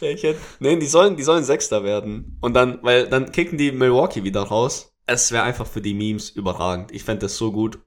[0.00, 2.36] Ja, ich hätte, nee, die sollen, die sollen Sechster werden.
[2.40, 4.92] Und dann, weil dann kicken die Milwaukee wieder raus.
[5.06, 6.90] Es wäre einfach für die Memes überragend.
[6.90, 7.78] Ich fände das so gut.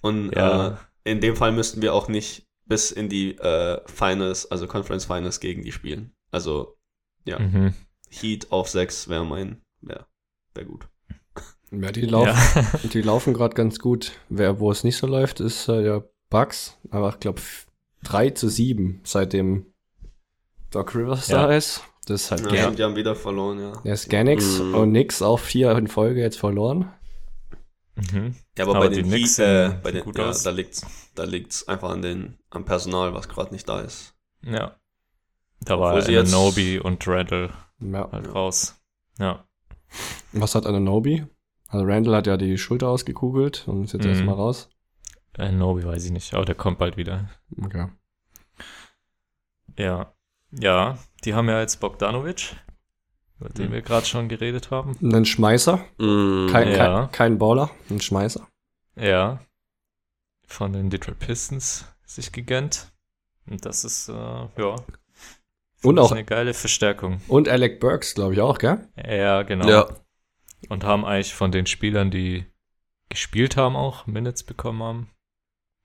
[0.00, 0.68] Und Ja.
[0.68, 5.04] äh, in dem Fall müssten wir auch nicht bis in die äh, Finals, also Conference
[5.04, 6.14] Finals gegen die spielen.
[6.30, 6.78] Also
[7.26, 7.38] Ja.
[7.38, 7.74] Mhm.
[8.08, 10.06] Heat auf 6 wäre mein, wäre
[10.54, 10.88] wär gut.
[11.82, 12.78] Ja, die laufen, Ja.
[12.92, 14.12] die laufen gerade ganz gut.
[14.28, 16.78] Wer, wo es nicht so läuft, ist äh, der Bucks.
[16.90, 17.40] Aber ich glaube
[18.04, 19.66] 3 zu 7, seitdem
[20.70, 21.46] Doc Rivers Ja.
[21.46, 21.82] da ist.
[22.06, 23.72] Das ist halt Ja, Gan die haben wieder verloren, ja.
[23.82, 24.74] Der ist Ganix Mhm.
[24.74, 26.92] und Nix auch vier in Folge jetzt verloren.
[27.96, 28.34] Mhm.
[28.58, 30.42] Ja, aber, Aber bei die den Heat, äh, bei den, gut ja, aus.
[30.42, 30.84] da liegt's,
[31.14, 34.14] da liegt's einfach an den, am Personal, was gerade nicht da ist.
[34.42, 34.76] Ja.
[35.60, 38.10] Da war Obwohl sie jetzt- Nobi und Dreddle Ja.
[38.10, 38.74] halt raus.
[39.18, 39.46] Ja.
[40.32, 41.24] Was hat Ananobi?
[41.74, 44.10] Also Randall hat ja die Schulter ausgekugelt und ist jetzt Mhm.
[44.10, 44.68] erstmal raus.
[45.36, 47.28] Äh, Nobi weiß ich nicht, aber der kommt bald wieder.
[47.60, 47.88] Okay.
[49.76, 50.12] Ja.
[50.52, 52.54] Ja, die haben ja jetzt Bogdanovic,
[53.40, 53.72] über den Mhm.
[53.72, 54.96] wir gerade schon geredet haben.
[55.00, 55.78] Dann Schmeißer.
[55.98, 56.76] Mm, Kein, Ja.
[57.06, 58.46] kein, kein Baller, ein Schmeißer.
[58.94, 59.40] Ja.
[60.46, 62.92] Von den Detroit Pistons sich gegönnt.
[63.50, 64.76] Und das ist, äh, ja.
[65.82, 67.20] Und ist auch- eine geile Verstärkung.
[67.26, 68.86] Und Alec Burks, glaube ich auch, gell?
[68.96, 69.68] Ja, genau.
[69.68, 69.88] Ja,
[70.68, 72.46] Und haben eigentlich von den Spielern, die
[73.08, 75.10] gespielt haben, auch Minutes bekommen haben,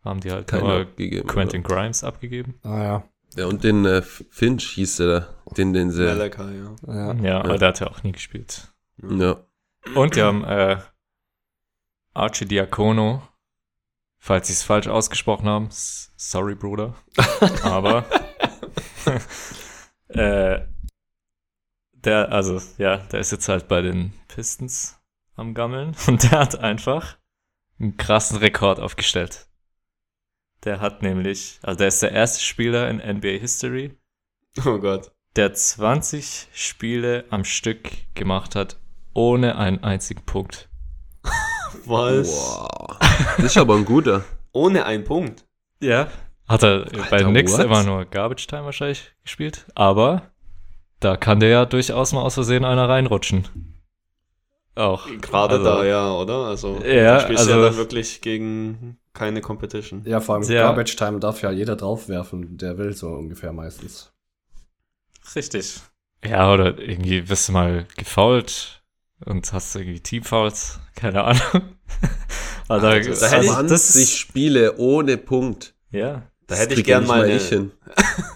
[0.04, 1.28] haben die halt keiner nur abgegeben.
[1.28, 2.56] Quentin Grimes abgegeben.
[2.64, 3.04] Ah ja.
[3.36, 6.04] Ja, und den äh, Finch hieß der, den, den sie.
[6.04, 6.76] Malachi, ja.
[6.88, 7.14] ja.
[7.14, 8.74] Ja, aber der hat ja auch nie gespielt.
[8.98, 9.44] Ja.
[9.96, 10.78] Und die haben äh,
[12.14, 13.22] Archie Diacono,
[14.18, 16.96] falls sie es falsch ausgesprochen haben, sorry, Bruder.
[17.64, 18.06] Aber
[20.10, 20.62] äh,
[22.06, 25.00] der, also ja, der ist jetzt halt bei den Pistons
[25.36, 27.18] am Gammeln und der hat einfach
[27.80, 29.48] einen krassen Rekord aufgestellt.
[30.64, 33.96] Der hat nämlich, also der ist der erste Spieler in NBA History,
[34.66, 35.12] Oh Gott.
[35.38, 38.78] der 20 Spiele am Stück gemacht hat,
[39.14, 40.70] ohne einen einzigen Punkt.
[41.86, 42.28] Was?
[42.28, 42.98] Wow.
[43.38, 44.26] Das ist aber ein guter.
[44.52, 45.46] Ohne einen Punkt.
[45.80, 46.10] Ja.
[46.48, 47.62] Hat er bei Alter, nix what?
[47.62, 49.66] immer nur Garbage Time wahrscheinlich gespielt.
[49.76, 50.29] Aber
[51.00, 53.48] da kann der ja durchaus mal aus Versehen einer reinrutschen.
[54.76, 55.08] Auch.
[55.22, 56.46] Gerade Also, da, ja, oder?
[56.46, 60.04] Also, Ja, du spielst also- ja dann wirklich gegen keine Competition.
[60.06, 60.64] Ja, vor allem Ja.
[60.64, 64.12] Garbage Time darf ja jeder draufwerfen, der will so ungefähr meistens.
[65.36, 65.82] Richtig.
[66.26, 68.82] Ja, oder irgendwie wirst du mal gefault
[69.26, 70.80] und hast irgendwie Teamfouls.
[70.96, 71.42] Keine Ahnung.
[72.70, 75.74] Also, Also, das, da hätte ich- 20 das Spiele ohne Punkt.
[75.90, 76.22] ja.
[76.46, 77.40] Da hätte ich gern nicht mal eine,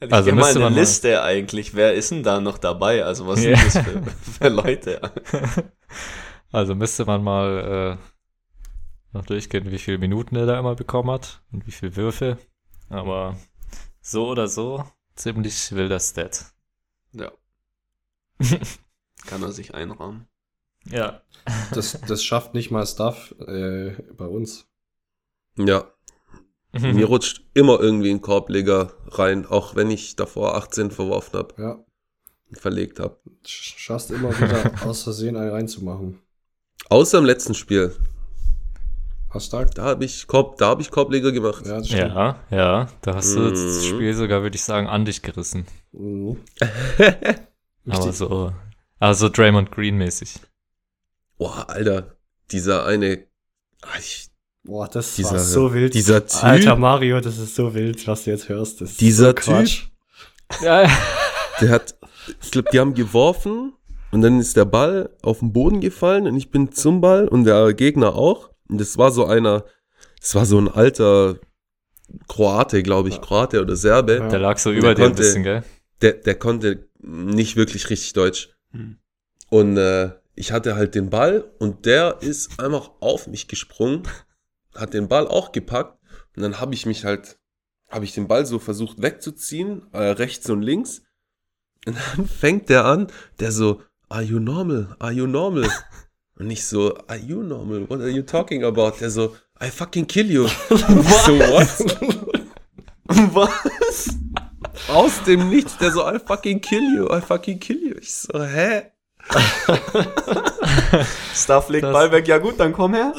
[0.00, 1.74] ich hätte ich Also gern mal müsste eine man mal- Liste eigentlich.
[1.74, 3.04] Wer ist denn da noch dabei?
[3.04, 3.56] Also, was Ja.
[3.56, 5.00] sind das für, für Leute?
[6.52, 11.42] Also müsste man mal äh, noch durchgehen, wie viele Minuten er da immer bekommen hat
[11.52, 12.38] und wie viele Würfe.
[12.88, 13.36] Aber
[14.00, 14.84] so oder so,
[15.14, 16.46] ziemlich wilder Stat.
[17.12, 17.30] Ja.
[19.26, 20.26] Kann er sich einrahmen.
[20.86, 21.22] Ja.
[21.72, 24.66] Das, das schafft nicht mal Stuff äh, bei uns.
[25.56, 25.84] Ja,
[26.72, 31.84] mir rutscht immer irgendwie ein Korbleger rein, auch wenn ich davor 18 verworfen habe Ja.
[32.52, 33.18] verlegt habe.
[33.44, 36.20] Sch- Schaffst immer wieder aus Versehen einen reinzumachen.
[36.88, 37.94] Außer im letzten Spiel.
[39.30, 41.64] Hast du Da habe ich, Korb, da hab ich Korbleger gemacht.
[41.64, 41.78] Ja.
[41.80, 43.94] Ja, ja, da hast du jetzt das Mhm.
[43.96, 45.66] Spiel sogar, würde ich sagen, an dich gerissen.
[45.92, 46.36] Mhm.
[47.88, 48.52] Aber so,
[48.98, 50.34] also Draymond Green mäßig.
[51.38, 52.16] Boah, Alter,
[52.50, 53.24] dieser eine.
[53.82, 54.29] Ah, ich,
[54.64, 55.94] Boah, das Dieser- war so wild.
[55.94, 58.80] dieser Typ- Alter Mario, das ist so wild, was du jetzt hörst.
[58.80, 59.84] Das ist Dieser so Quatsch.
[60.62, 60.88] Ja,
[61.60, 61.94] der hat,
[62.42, 63.72] ich glaube, die haben geworfen
[64.10, 67.44] und dann ist der Ball auf den Boden gefallen und ich bin zum Ball und
[67.44, 68.50] der Gegner auch.
[68.68, 69.64] Und das war so einer,
[70.20, 71.36] das war so ein alter
[72.28, 74.16] Kroate, glaube ich, Kroate oder Serbe.
[74.18, 74.28] Ja.
[74.28, 75.62] der lag so über dir ein konnte- bisschen, gell?
[76.02, 78.50] der, der konnte nicht wirklich richtig Deutsch.
[78.72, 78.98] Hm.
[79.48, 84.02] Und äh, ich hatte halt den Ball und der ist einfach auf mich gesprungen,
[84.80, 85.98] hat den Ball auch gepackt
[86.36, 87.38] und dann habe ich mich halt,
[87.88, 91.02] habe ich den Ball so versucht wegzuziehen, äh, rechts und links.
[91.86, 94.96] Und dann fängt der an, der so, are you normal?
[94.98, 95.68] Are you normal?
[96.36, 97.86] Und ich so, are you normal?
[97.90, 98.92] What are you talking about?
[98.98, 100.46] Der so, I fucking kill you.
[100.70, 101.68] Ich so, what?
[103.34, 104.16] Was?
[104.88, 107.94] Aus dem Nichts, der so, I fucking kill you, I fucking kill you.
[108.00, 108.90] Ich so, hä?
[111.34, 112.28] Stuff legt Das- Ball weg.
[112.28, 113.12] Ja gut, dann komm her.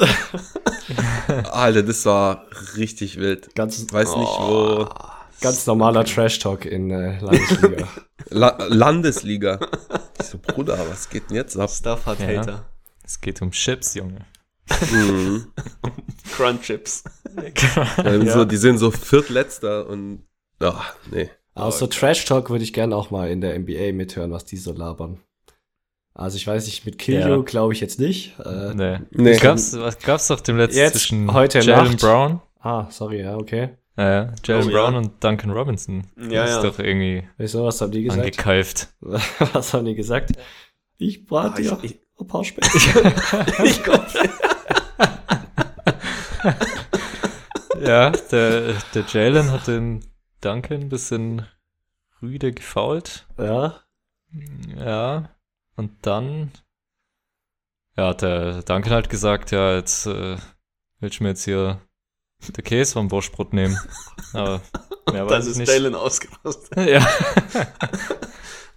[1.52, 2.46] Alter, das war
[2.76, 3.54] richtig wild.
[3.54, 4.88] Ganz, Weiß nicht, wo.
[5.40, 7.88] ganz normaler Trash-Talk in äh, Landesliga.
[8.30, 9.58] La Landesliga.
[10.20, 11.70] Ich so, Bruder, was geht denn jetzt ab?
[11.70, 12.26] Stuff hat Ja.
[12.40, 12.64] Hater.
[13.04, 14.24] Es geht um Chips, Junge.
[14.90, 15.46] Mhm.
[16.36, 17.04] Crunchips.
[18.04, 20.24] Ja, so, die sind so viertletzter und.
[20.60, 21.30] Ach, nee.
[21.54, 24.72] Aber so Trash-Talk würde ich gerne auch mal in der NBA mithören, was die so
[24.72, 25.20] labern.
[26.14, 27.36] Also ich weiß nicht, mit Kill Ja.
[27.38, 28.38] Glaube ich jetzt nicht.
[28.44, 28.98] Äh, Nee.
[29.10, 29.36] Nee.
[29.38, 32.00] Gab's, was gab's doch dem letzten Jetzt, zwischen heute Jalen Nacht.
[32.00, 33.70] Brown, Ah, sorry, ja, okay.
[33.96, 34.76] ja, ja, Jalen Oh, ja.
[34.76, 36.06] Brown und Duncan Robinson.
[36.16, 36.56] Ja, das ja.
[36.58, 38.20] ist doch irgendwie Wieso, was haben die gesagt?
[38.22, 38.88] angekeift.
[39.00, 40.32] was haben die gesagt?
[40.98, 43.12] Ich brate Ah, dir ich- ich- ein paar Spätzle.
[43.64, 44.00] Ich komm.
[47.80, 50.04] Ja, der, der Jalen hat den
[50.40, 51.46] Duncan ein bisschen
[52.20, 53.26] rüde gefault.
[53.38, 53.80] ja,
[54.78, 55.30] Ja.
[55.76, 56.50] Und dann
[57.96, 60.36] ja, hat der Duncan halt gesagt, ja, jetzt äh,
[61.00, 61.80] willst du mir jetzt hier
[62.56, 63.78] den Käse vom Wurstbrot nehmen.
[64.32, 64.60] Aber
[65.12, 65.68] mehr ich ist nicht.
[65.70, 66.76] Jalen ausgerastet.
[66.88, 67.06] Ja.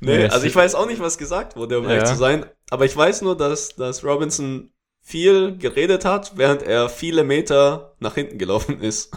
[0.02, 1.92] Nee, Nee, also ich- weiß auch nicht, was gesagt wurde, um Ja.
[1.92, 2.46] ehrlich zu sein.
[2.70, 8.16] Aber ich weiß nur, dass, dass Robinson viel geredet hat, während er viele Meter nach
[8.16, 9.12] hinten gelaufen ist.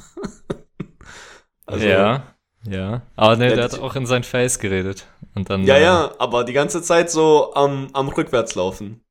[1.67, 2.23] Also, ja,
[2.65, 3.03] ja.
[3.17, 5.07] Aber nee, der das- hat auch in sein Face geredet.
[5.39, 5.65] Und dann.
[5.65, 9.05] Ja, äh, ja, aber die ganze Zeit so am, am Rückwärtslaufen.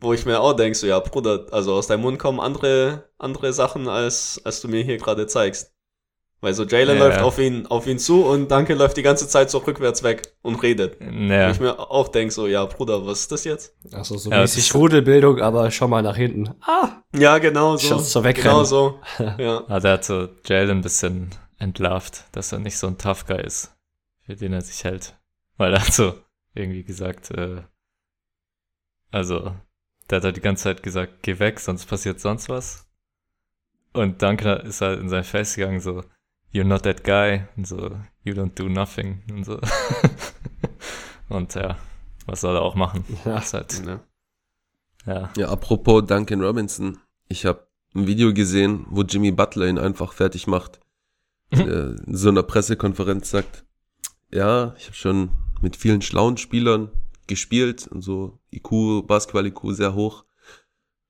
[0.00, 3.52] Wo ich mir auch denke, so, ja, Bruder, also aus deinem Mund kommen andere, andere
[3.52, 5.72] Sachen, als, als du mir hier gerade zeigst.
[6.40, 7.22] Weil so Jalen Ja, läuft ja.
[7.22, 10.60] auf ihn, auf ihn zu und Danke läuft die ganze Zeit so rückwärts weg und
[10.64, 10.96] redet.
[10.98, 11.52] Wo Naja.
[11.52, 13.76] ich mir auch denke, so, ja, Bruder, was ist das jetzt?
[13.92, 16.50] Also so Ja, mäßig Rudelbildung, aber schon mal nach hinten.
[16.62, 16.88] Ah!
[17.16, 17.86] Ja, genau so.
[17.86, 18.50] Schaut's so wegrennen.
[18.54, 18.98] Genau so.
[19.38, 19.62] Ja.
[19.68, 23.40] Ah, der hat so Jalen ein bisschen entlarvt, dass er nicht so ein Tough Guy
[23.40, 23.70] ist,
[24.26, 25.14] für den er sich hält.
[25.62, 26.18] Weil er hat so
[26.54, 27.62] irgendwie gesagt, äh,
[29.12, 29.54] also,
[30.10, 32.90] der hat halt die ganze Zeit gesagt, geh weg, sonst passiert sonst was.
[33.92, 36.02] Und Duncan ist halt in sein Face gegangen, so,
[36.52, 39.60] you're not that guy, und so, you don't do nothing, und so.
[41.28, 41.78] und ja,
[42.26, 43.04] was soll er auch machen?
[43.24, 43.38] Ja.
[43.38, 44.00] Ist halt, ja.
[45.06, 45.30] ja.
[45.36, 46.98] Ja, apropos Duncan Robinson.
[47.28, 50.80] Ich habe ein Video gesehen, wo Jimmy Butler ihn einfach fertig macht.
[51.52, 53.64] äh, in so einer Pressekonferenz sagt,
[54.32, 55.30] ja, ich habe schon
[55.62, 56.90] mit vielen schlauen Spielern
[57.26, 60.24] gespielt und so IQ, Basketball-IQ sehr hoch.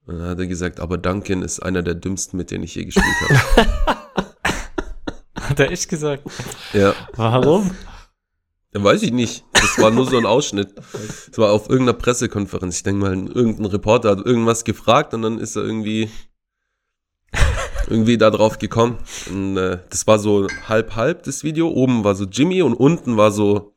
[0.04, 2.84] Und dann hat er gesagt, aber Duncan ist einer der dümmsten, mit denen ich je
[2.84, 3.68] gespielt habe.
[5.34, 6.24] Hat er echt gesagt?
[6.72, 7.70] ja, Warum?
[8.74, 9.44] ja, weiß ich nicht.
[9.52, 10.74] Das war nur so ein Ausschnitt.
[11.30, 12.78] Es war auf irgendeiner Pressekonferenz.
[12.78, 16.10] Ich denke mal, irgendein Reporter hat irgendwas gefragt und dann ist er irgendwie
[17.88, 18.98] irgendwie da drauf gekommen.
[19.30, 21.68] Und, äh, das war so halb halb das Video.
[21.68, 23.71] Oben war so Jimmy und unten war so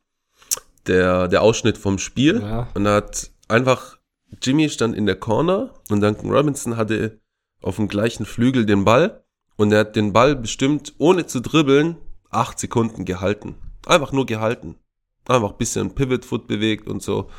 [0.88, 2.40] der der Ausschnitt vom Spiel.
[2.40, 2.68] Ja.
[2.74, 3.98] Und da hat einfach
[4.42, 7.20] Jimmy stand in der Corner und Duncan Robinson hatte
[7.62, 9.24] auf dem gleichen Flügel den Ball
[9.56, 11.96] und er hat den Ball bestimmt ohne zu dribbeln
[12.30, 13.54] acht Sekunden gehalten.
[13.86, 14.76] Einfach nur gehalten.
[15.26, 17.30] Einfach ein bisschen Pivot Foot bewegt und so.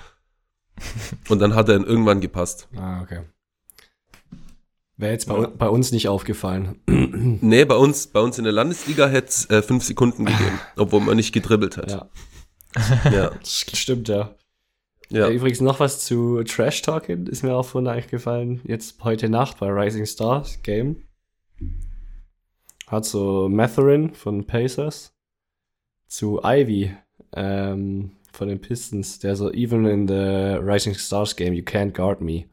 [1.30, 2.68] Und dann hat er ihn irgendwann gepasst.
[2.76, 3.22] Ah, okay.
[4.96, 6.82] Wäre jetzt bei, bei uns nicht aufgefallen.
[6.86, 11.02] Nee, bei uns, bei uns in der Landesliga hätte es äh, fünf Sekunden gegeben, obwohl
[11.02, 11.90] man nicht gedribbelt hat.
[11.90, 12.10] ja,
[13.12, 13.32] Ja.
[13.44, 14.36] stimmt, ja.
[15.10, 15.28] ja.
[15.28, 18.62] Äh, Übrigens noch was zu Trash Talking, ist mir auch vorhin eigentlich gefallen.
[18.64, 21.04] Jetzt heute Nacht bei Rising Stars Game.
[22.88, 25.14] Hat so Matherin von Pacers
[26.08, 26.96] zu Ivy
[27.36, 32.22] ähm, von den Pistons, der so, even in the Rising Stars Game, you can't guard
[32.22, 32.46] me.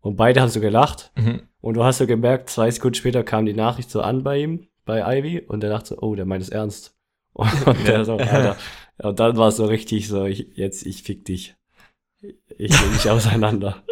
[0.00, 1.12] Und beide haben so gelacht.
[1.16, 1.42] Mhm.
[1.60, 4.68] Und du hast so gemerkt, zwei Sekunden später kam die Nachricht so an bei ihm,
[4.84, 6.94] bei Ivy, und der dachte so, oh, der meint es ernst.
[7.34, 8.56] Und der so, Alter.
[8.98, 11.54] Und dann war es so richtig so, ich, jetzt, ich fick dich.
[12.20, 13.82] Ich nehme dich auseinander.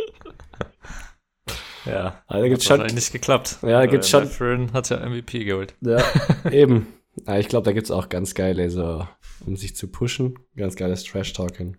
[1.84, 2.22] Ja.
[2.26, 3.58] Also da gibt's Hat schon, nicht geklappt.
[3.62, 5.74] Ja, Weil gibt's schon- Mathurin hat ja MVP geholt.
[5.82, 6.02] ja,
[6.50, 6.86] eben.
[7.26, 9.06] Ja, ich glaube, da gibt's auch ganz geile, so,
[9.46, 11.76] um sich zu pushen, ganz geiles Trash-Talking.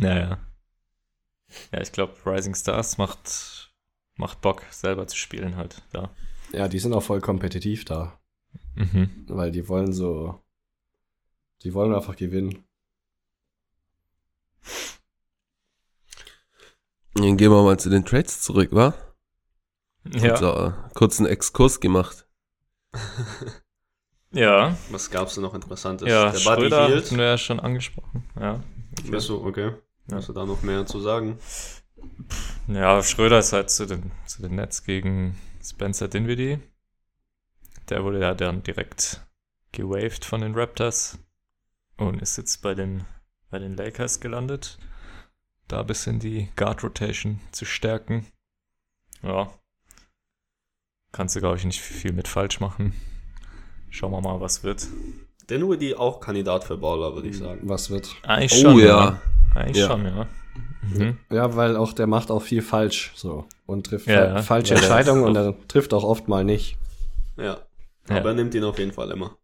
[0.00, 0.38] Ja, ja.
[1.72, 3.72] Ja, ich glaube, Rising Stars macht,
[4.16, 5.82] macht Bock, selber zu spielen halt.
[5.92, 6.10] Da.
[6.52, 8.18] Ja, die sind auch voll kompetitiv da,
[8.74, 9.26] Mhm.
[9.28, 10.40] weil die wollen so,
[11.62, 12.64] die wollen einfach gewinnen.
[17.14, 18.94] Dann gehen wir mal zu den Trades zurück, wa?
[20.04, 20.36] Ja.
[20.36, 22.26] So, äh, kurzen Exkurs gemacht.
[24.30, 24.76] Ja.
[24.90, 26.08] Was gab's denn noch Interessantes?
[26.08, 27.04] Ja, der Buddy Schröder Hield.
[27.04, 28.24] hatten wir ja schon angesprochen.
[28.38, 28.62] Ja.
[29.04, 29.72] Bist du, okay.
[30.10, 30.16] Ja.
[30.16, 31.38] Hast du da noch mehr zu sagen?
[32.66, 36.58] Ja, Schröder ist halt zu den, zu den Nets gegen Spencer Dinwiddie.
[37.88, 39.26] Der wurde ja dann direkt
[39.72, 41.18] gewaved von den Raptors
[41.98, 43.04] und ist jetzt bei den,
[43.50, 44.78] bei den Lakers gelandet.
[45.68, 48.26] Da ein bisschen die Guard Rotation zu stärken.
[49.22, 49.50] Ja.
[51.12, 52.94] Kannst du, glaube ich, nicht viel mit falsch machen.
[53.90, 54.86] Schauen wir mal, was wird.
[55.50, 57.60] Dinwiddie auch Kandidat für Baller, würde ich sagen.
[57.68, 58.14] Was wird?
[58.22, 59.20] Eigentlich Oh schon, ja.
[59.54, 59.86] Eigentlich Ja.
[59.88, 60.26] schon, ja.
[60.82, 61.18] Mhm.
[61.30, 63.46] Ja, weil auch der macht auch viel falsch, so.
[63.66, 64.42] Und trifft Ja, fa ja.
[64.42, 66.78] falsche Ja, Entscheidungen und er trifft auch oft mal nicht.
[67.36, 67.58] Ja.
[68.08, 68.16] Ja.
[68.16, 69.36] Aber er nimmt ihn auf jeden Fall immer.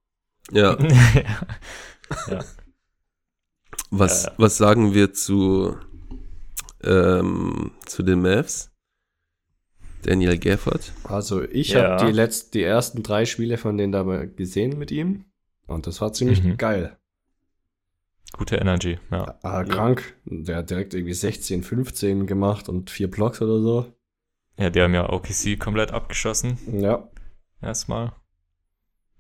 [0.51, 0.77] Ja.
[2.29, 2.45] ja.
[3.91, 4.35] Was, Ja, ja.
[4.39, 5.77] was sagen wir zu,
[6.83, 8.71] ähm, zu den Mavs?
[10.03, 10.93] Daniel Gafford.
[11.05, 11.93] Also ich Ja.
[11.99, 15.25] habe die letzten, die ersten drei Spiele von denen da mal gesehen mit ihm.
[15.67, 16.57] Und das war ziemlich Mhm.
[16.59, 16.99] geil.
[18.37, 19.39] Gute Energy, ja.
[19.43, 20.15] Ah, krank.
[20.27, 23.93] Der hat direkt irgendwie 16, 15 gemacht und vier Blocks oder so.
[24.59, 26.59] Ja, die haben ja OKC komplett abgeschossen.
[26.81, 27.09] Ja.
[27.63, 28.13] Erstmal.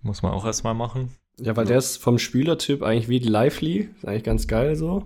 [0.03, 1.15] Muss man auch erstmal machen.
[1.41, 3.91] Ja, weil der ist vom Spielertyp eigentlich wie Lively.
[3.97, 5.05] Ist eigentlich ganz geil so.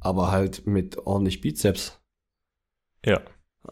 [0.00, 1.98] Aber halt mit ordentlich Bizeps.
[3.04, 3.20] Ja.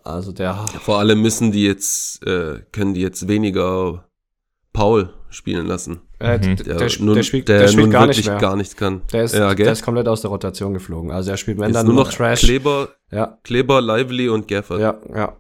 [0.02, 4.08] Also der, Vor allem müssen die jetzt, äh, können die jetzt weniger
[4.72, 6.00] Paul spielen lassen.
[6.18, 6.56] Äh, Mhm.
[6.56, 8.38] der, Der, nun, der spielt, der der spielt nun gar nicht wirklich mehr.
[8.40, 9.02] gar nicht kann.
[9.12, 11.10] Der ist, ja, der ist komplett aus der Rotation geflogen.
[11.12, 12.40] Also er spielt wenn dann nur nur noch Trash.
[12.40, 14.80] Kleber, Ja, Kleber, Lively und Gafford.
[14.80, 15.36] ja, ja.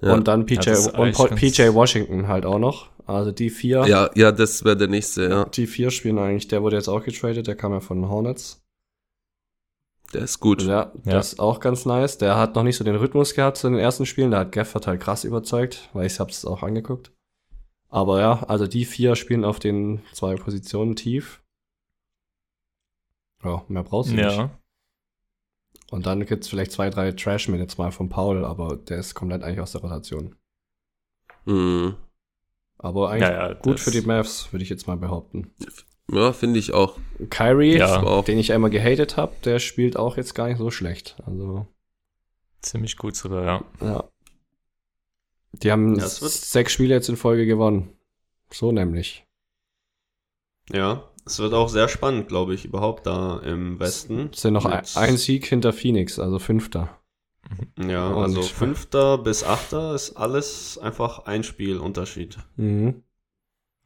[0.00, 0.14] Ja.
[0.14, 2.88] Und dann PJ, Ja, und PJ Washington halt auch noch.
[3.06, 5.44] Also die vier, ja, ja, das wäre der nächste, ja.
[5.46, 6.48] die vier spielen eigentlich.
[6.48, 8.62] Der wurde jetzt auch getradet, der kam ja von den Hornets.
[10.12, 10.62] Der ist gut.
[10.62, 11.12] Ja, Ja.
[11.14, 12.18] das ist auch ganz nice.
[12.18, 14.30] Der hat noch nicht so den Rhythmus gehabt zu den ersten Spielen.
[14.30, 17.12] Da hat Gafford halt krass überzeugt, weil ich hab's auch angeguckt.
[17.88, 21.42] Aber ja, also die vier spielen auf den zwei Positionen tief.
[23.42, 24.24] Ja, mehr brauchst du nicht.
[24.36, 24.50] Ja.
[25.90, 29.60] Und dann gibt's vielleicht zwei, drei Trash-Minutes mal von Paul, aber der ist komplett eigentlich
[29.60, 30.36] aus der Rotation.
[31.44, 31.96] Mhm.
[32.82, 35.52] Aber eigentlich Ja, ja, gut für die Mavs, würde ich jetzt mal behaupten.
[36.10, 36.98] Ja, finde ich auch.
[37.30, 38.02] Kyrie, Ja.
[38.02, 41.16] Auch den ich einmal gehatet habe, der spielt auch jetzt gar nicht so schlecht.
[41.24, 41.66] Also,
[42.60, 43.64] Ziemlich gut sogar, ja.
[43.80, 44.04] ja.
[45.52, 47.90] Die haben Ja, sechs Spiele jetzt in Folge gewonnen.
[48.50, 49.24] So nämlich.
[50.70, 54.30] Ja, es wird auch sehr spannend, glaube ich, überhaupt da im Westen.
[54.32, 57.01] Es sind noch ein, ein Sieg hinter Phoenix, also fünfter.
[57.78, 62.38] Ja, Und- also Fünfter bis Achter ist alles einfach ein Spiel Unterschied.
[62.56, 63.02] Mhm.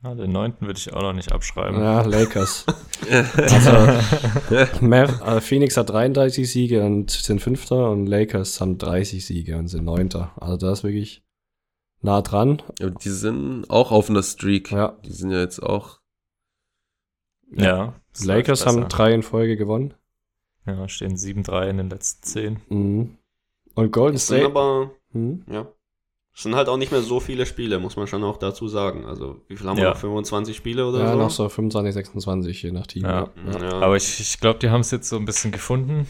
[0.03, 0.15] ja.
[0.15, 1.81] Den neunten würde ich auch noch nicht abschreiben.
[1.81, 2.65] Ja, Lakers.
[3.11, 9.57] also, Mav, äh, Phoenix hat 33 Siege und sind Fünfter und Lakers haben 30 Siege
[9.57, 10.33] und sind Neunter.
[10.37, 11.23] Also da ist wirklich
[12.03, 12.63] nah dran.
[12.79, 14.71] Ja, die sind auch auf einer Streak.
[14.71, 16.01] Ja, Die sind ja jetzt auch.
[17.51, 17.95] ja.
[18.23, 19.95] Lakers läuft haben drei in Folge gewonnen.
[20.67, 22.61] Ja, stehen 7-3 in den letzten 10.
[22.69, 23.19] Mhm.
[23.77, 24.45] Und Golden State.
[24.47, 25.45] aber, Mhm.
[25.51, 25.69] ja,
[26.35, 29.07] es sind halt auch nicht mehr so viele Spiele, muss man schon auch dazu sagen.
[29.07, 29.91] Also, wie viel haben wir Ja.
[29.91, 29.97] noch?
[29.99, 31.19] 25 Spiele oder Ja, so?
[31.19, 33.05] noch so 25, 26, je nach Team.
[33.05, 33.31] Ja.
[33.53, 33.63] Ja.
[33.63, 33.73] Ja.
[33.81, 36.07] Aber ich, ich glaube, die haben es jetzt so ein bisschen gefunden.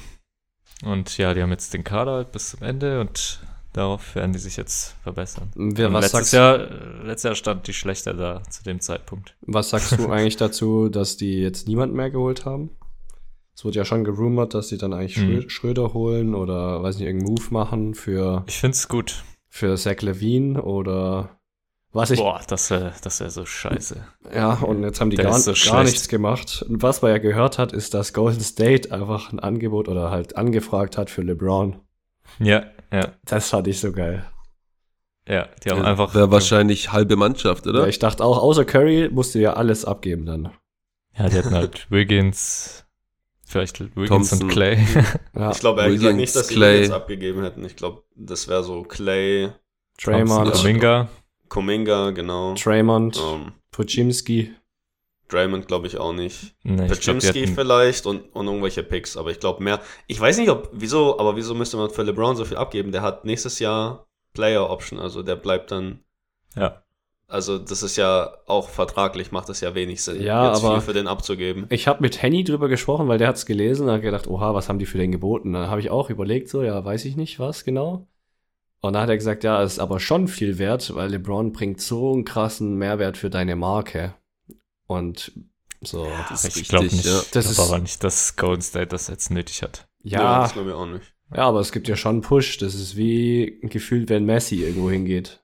[0.85, 3.41] Und ja, die haben jetzt den Kader halt bis zum Ende und
[3.73, 5.51] darauf werden die sich jetzt verbessern.
[5.55, 6.59] Wer, was, letztes, sagst, Jahr,
[7.05, 9.37] letztes Jahr stand die schlechter da zu dem Zeitpunkt.
[9.43, 12.71] was sagst du eigentlich dazu, dass die jetzt niemanden mehr geholt haben?
[13.57, 15.40] Es wurde ja schon gerumort, dass sie dann eigentlich Mhm.
[15.40, 19.25] Schrö Schröder holen oder, weiß nicht, irgendeinen Move machen für, Ich finde es gut.
[19.49, 21.31] für Zach Levine oder
[21.92, 22.19] was ich.
[22.21, 24.07] Boah, das wäre das wär so scheiße.
[24.35, 26.62] Ja, und jetzt haben die gar, so gar nichts gemacht.
[26.69, 30.37] Und was man ja gehört hat, ist, dass Golden State einfach ein Angebot oder halt
[30.37, 31.81] angefragt hat für LeBron.
[32.38, 34.27] Ja, ja, Das fand ich so geil.
[35.27, 35.49] ja.
[35.64, 36.14] Die haben einfach.
[36.14, 37.81] Wäre wahrscheinlich halbe Mannschaft, oder?
[37.81, 40.51] Ja, ich dachte auch, außer Curry musste ja alles abgeben dann.
[41.16, 42.85] Ja, die hatten halt Wiggins,
[43.47, 44.43] vielleicht Wiggins Thompson.
[44.43, 44.87] und Clay.
[45.35, 46.81] Ja, Ich glaube ehrlich gesagt nicht, dass sie ihn Clay.
[46.83, 47.65] jetzt abgegeben hätten.
[47.65, 49.51] Ich glaube, das wäre so Clay,
[50.03, 51.09] Draymond, Kuminga.
[51.49, 52.55] Kuminga, genau.
[52.55, 54.53] Draymond, Ähm, Pujimski.
[55.29, 56.55] Draymond glaube ich auch nicht.
[56.63, 59.81] Nee, Pachimski vielleicht und, und irgendwelche Picks, aber ich glaube mehr.
[60.07, 62.93] Ich weiß nicht, ob, wieso, aber wieso müsste man für LeBron so viel abgeben?
[62.93, 66.01] Der hat nächstes Jahr Player Option, also der bleibt dann,
[66.55, 66.83] ja.
[67.29, 70.87] Also das ist ja auch vertraglich, macht das ja wenig Sinn, Ja, jetzt aber- viel
[70.87, 71.67] für den abzugeben.
[71.71, 74.69] Ich habe mit Henny drüber gesprochen, weil der hat's gelesen und hat gedacht, oha, was
[74.69, 75.53] haben die für den geboten?
[75.53, 78.07] Dann habe ich auch überlegt, so, ja, weiß ich nicht, was genau.
[78.81, 81.81] Und dann hat er gesagt, ja, es ist aber schon viel wert, weil LeBron bringt
[81.81, 84.15] so einen krassen Mehrwert für deine Marke.
[84.87, 85.33] Und
[85.83, 87.12] so, Das ist Ich glaube richtig, nicht.
[87.12, 87.21] ja.
[87.23, 89.89] Ich Das glaube ist- aber nicht, dass Golden State das jetzt nötig hat.
[90.03, 91.12] ja, das glaube ich auch nicht.
[91.35, 92.59] Ja, aber es gibt ja schon einen Push.
[92.59, 95.43] Das ist wie gefühlt, wenn Messi irgendwo hingeht.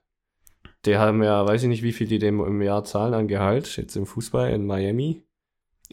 [0.85, 3.77] Die haben ja, weiß ich nicht, wie viel die dem im Jahr zahlen an Gehalt,
[3.77, 5.23] jetzt im Fußball in Miami.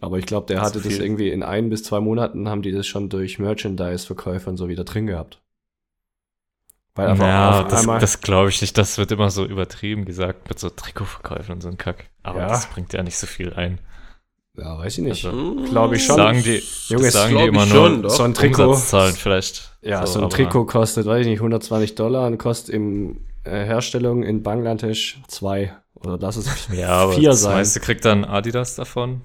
[0.00, 2.86] Aber ich glaube, der hatte das irgendwie in ein bis zwei Monaten haben die das
[2.86, 5.40] schon durch Merchandise-Verkäufe und so wieder drin gehabt.
[6.94, 8.76] Weil einfach Ja, auf das, das glaube ich nicht.
[8.78, 12.06] Das wird immer so übertrieben gesagt mit so Trikotverkäufen und so ein Kack.
[12.22, 12.48] Aber Ja.
[12.48, 13.78] das bringt ja nicht so viel ein.
[14.56, 15.24] ja, weiß ich nicht.
[15.24, 16.16] Also, Glaube ich schon.
[16.16, 18.10] Sagen die, Junge, sagen die immer nur schon, doch.
[18.10, 18.64] so ein Trikot.
[18.70, 19.76] Umsatzzahlen vielleicht.
[19.82, 24.22] Ja, so, ein aber- Trikot kostet, weiß ich nicht, 120 Dollar und kostet im Herstellung
[24.22, 25.76] in Bangladesch zwei.
[25.94, 27.54] Oder lass es Ja, aber vier das sein.
[27.54, 29.22] meiste kriegt dann Adidas davon.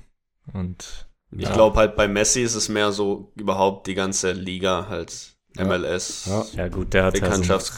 [0.53, 1.53] Und Ich Ja.
[1.53, 5.63] glaube halt bei Messi ist es mehr so überhaupt die ganze Liga halt Ja.
[5.65, 6.45] MLS, Ja.
[6.53, 7.43] ja gut, der hat ja so.
[7.43, 7.71] Das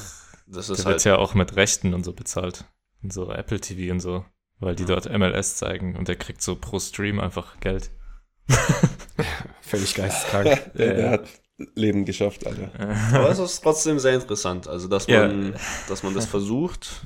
[0.48, 2.66] der ist wird halt ja auch mit Rechten und so bezahlt.
[3.04, 4.26] Und so Apple TV und so.
[4.60, 7.92] Weil die dort MLS zeigen und der kriegt so pro Stream einfach Geld.
[9.62, 10.72] völlig geisteskrank.
[10.78, 11.28] Der, der hat
[11.76, 12.72] Leben geschafft, Alter.
[13.14, 15.28] Aber es ist trotzdem sehr interessant, also dass Ja.
[15.28, 15.56] man,
[15.90, 17.06] dass man das versucht.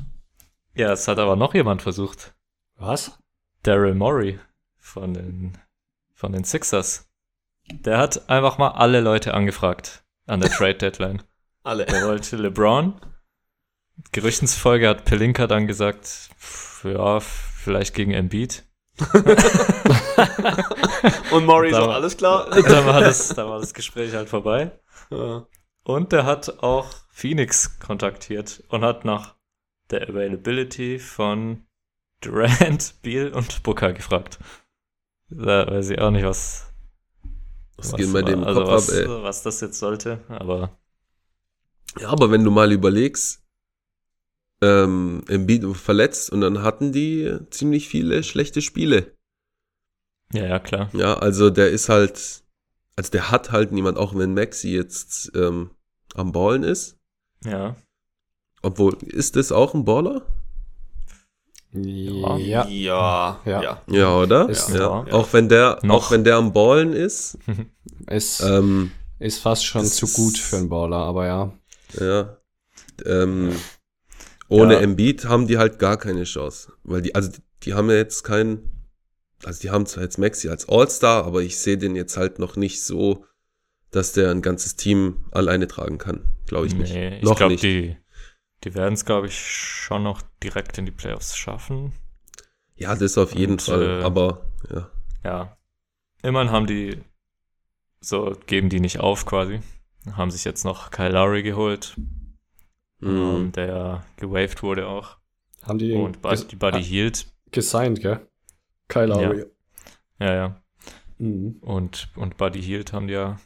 [0.74, 2.34] Ja, es hat aber noch jemand versucht.
[2.76, 3.18] Was?
[3.64, 4.40] Daryl Morey
[4.80, 5.58] von den,
[6.14, 7.10] von den Sixers.
[7.70, 11.24] Der hat einfach mal alle Leute angefragt an der Trade Deadline.
[11.64, 11.86] Alle.
[11.86, 12.94] Der wollte LeBron.
[14.12, 16.06] Gerüchtensfolge hat Pelinka dann gesagt,
[16.40, 18.64] pff, ja, vielleicht gegen Embiid.
[21.32, 22.50] Und Maury so, alles klar?
[22.50, 24.72] dann, war das, dann war das Gespräch halt vorbei.
[25.10, 25.48] Ja.
[25.84, 29.36] Und der hat auch Phoenix kontaktiert und hat nach
[29.90, 31.66] der Availability von
[32.22, 34.40] Durant, Beal und Booker gefragt.
[35.30, 36.72] Da weiß ich auch nicht, was,
[37.78, 39.24] Was was, geht bei dem also Kopf was, ab, ey.
[39.24, 40.78] was das jetzt sollte, aber
[42.00, 43.41] Ja, aber wenn du mal überlegst,
[44.62, 49.16] ähm, Embiid verletzt und dann hatten die ziemlich viele schlechte Spiele.
[50.34, 50.90] ja, ja, klar.
[50.94, 52.44] Ja, also der ist halt,
[52.96, 55.72] also der hat halt niemand, auch wenn Maxi jetzt ähm,
[56.16, 56.98] am Ballen ist.
[57.44, 57.76] Ja.
[58.62, 60.22] Obwohl, ist das auch ein Baller?
[61.74, 62.38] Ja.
[62.38, 62.68] Ja.
[62.68, 63.40] Ja.
[63.46, 63.82] Ja.
[63.88, 64.50] Ja, oder?
[64.50, 65.06] Ist- ja.
[65.08, 65.14] ja.
[65.14, 65.96] Auch wenn der, Noch.
[65.96, 67.38] auch wenn der am Ballen ist.
[68.08, 71.54] Ist, Ähm, ist fast schon zu gut für einen Baller, aber ja.
[72.00, 72.38] ja.
[73.06, 73.56] Ähm,
[74.52, 74.80] ohne Ja.
[74.82, 76.74] Embiid haben die halt gar keine Chance.
[76.84, 77.32] Weil die, also
[77.64, 78.88] die haben ja jetzt keinen,
[79.44, 82.56] also die haben zwar jetzt Maxi als All-Star, aber ich sehe den jetzt halt noch
[82.56, 83.26] nicht so,
[83.92, 86.22] dass der ein ganzes Team alleine tragen kann.
[86.46, 86.94] Glaube ich nicht.
[86.94, 87.64] Nee, ich noch glaube, nicht.
[87.64, 87.98] die,
[88.64, 91.94] die werden es, glaube ich, schon noch direkt in die Playoffs schaffen.
[92.76, 94.02] Ja, das auf jeden Und, Fall.
[94.02, 94.92] äh, aber ja.
[95.24, 95.58] Ja.
[96.24, 97.02] Immerhin haben die,
[98.00, 99.62] so geben die nicht auf quasi.
[100.14, 101.96] Haben sich jetzt noch Kyle Lowry geholt,
[103.02, 103.10] Mhm.
[103.18, 105.18] ähm, der gewaved wurde auch.
[105.64, 107.26] Haben die den Und Bud, die Buddy ah, Hield.
[107.52, 108.28] gesigned, gell?
[108.88, 109.46] Kyle Lowry.
[110.20, 110.62] Ja, ja.
[111.18, 111.58] Mhm.
[111.62, 113.40] Und, und Buddy Hield haben die ja.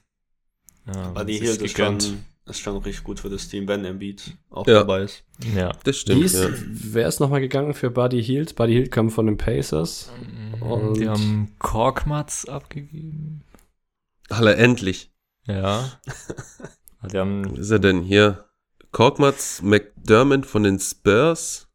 [0.88, 1.98] ähm, Buddy Hield ist schon,
[2.46, 4.76] ist schon richtig gut für das Team, wenn Embiid auch Ja.
[4.76, 5.24] dabei ist.
[5.56, 5.72] Ja.
[5.84, 6.24] Das Wie stimmt.
[6.24, 6.50] ist, Ja.
[6.68, 8.56] Wer ist nochmal gegangen für Buddy Hield?
[8.56, 10.12] Buddy Hield kam von den Pacers.
[10.62, 13.44] Und- die haben Korkmaz abgegeben.
[14.30, 15.12] Alle endlich.
[15.48, 15.92] Ja.
[17.12, 18.45] die haben Wo ist er denn hier?
[18.96, 21.68] Korkmaz McDermott von den Spurs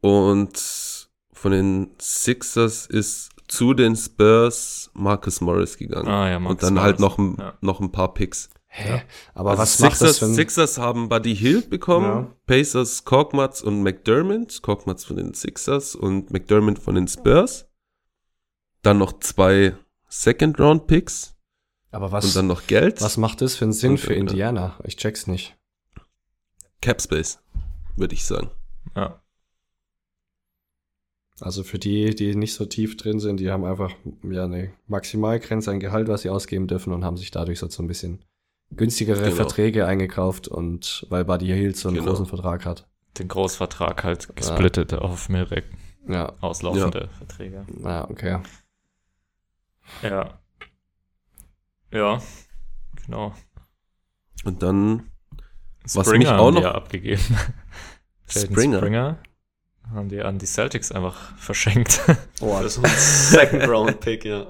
[0.00, 6.08] und von den Sixers ist zu den Spurs Marcus Morris gegangen.
[6.08, 7.38] Ah ja, und Marcus dann halt noch, Morris.
[7.38, 7.54] ein, Ja.
[7.60, 8.50] noch ein paar Picks.
[8.66, 9.02] Hä?
[9.34, 10.34] Aber Also was macht Sixers, das für ein...
[10.34, 12.36] Sixers haben Buddy Hield bekommen, Ja.
[12.46, 14.60] Pacers Korkmaz und McDermott.
[14.60, 17.68] Korkmaz von den Sixers und McDermott von den Spurs.
[18.82, 19.76] Dann noch zwei
[20.08, 21.36] Second-Round-Picks
[21.92, 23.00] Aber was, und dann noch Geld.
[23.00, 24.76] was macht das für einen Sinn Und für Indiana?
[24.82, 25.56] Ich check's nicht.
[26.84, 27.38] Capspace,
[27.96, 28.50] würde ich sagen.
[28.96, 29.20] ja.
[31.40, 33.90] Also für die, die nicht so tief drin sind, die haben einfach
[34.22, 37.88] ja eine Maximalgrenze an Gehalt, was sie ausgeben dürfen und haben sich dadurch so ein
[37.88, 38.24] bisschen
[38.70, 39.34] günstigere Genau.
[39.34, 42.10] Verträge eingekauft und weil Buddy Hield so einen Genau.
[42.10, 42.86] großen Vertrag hat.
[43.18, 45.64] Den Großvertrag halt gesplittet auf mehrere
[46.06, 47.66] Ja, auslaufende Verträge.
[47.82, 48.38] ja, okay.
[50.02, 50.38] Ja.
[51.90, 52.22] Ja.
[53.06, 53.34] Genau.
[54.44, 55.10] Und dann
[55.92, 57.22] Was Springer mich auch haben die noch- ja abgegeben.
[58.26, 58.78] Springer.
[58.78, 59.18] Springer
[59.92, 62.00] haben die an die Celtics einfach verschenkt.
[62.40, 64.46] Oh, Das ist ein Second-Round-Pick, ja.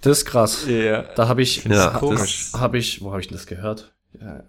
[0.00, 0.66] das ist krass.
[0.66, 1.02] ja.
[1.14, 2.50] Da habe ich, Ja, ha- komisch.
[2.52, 3.94] das habe ich, wo habe ich das gehört?
[4.20, 4.44] Ja,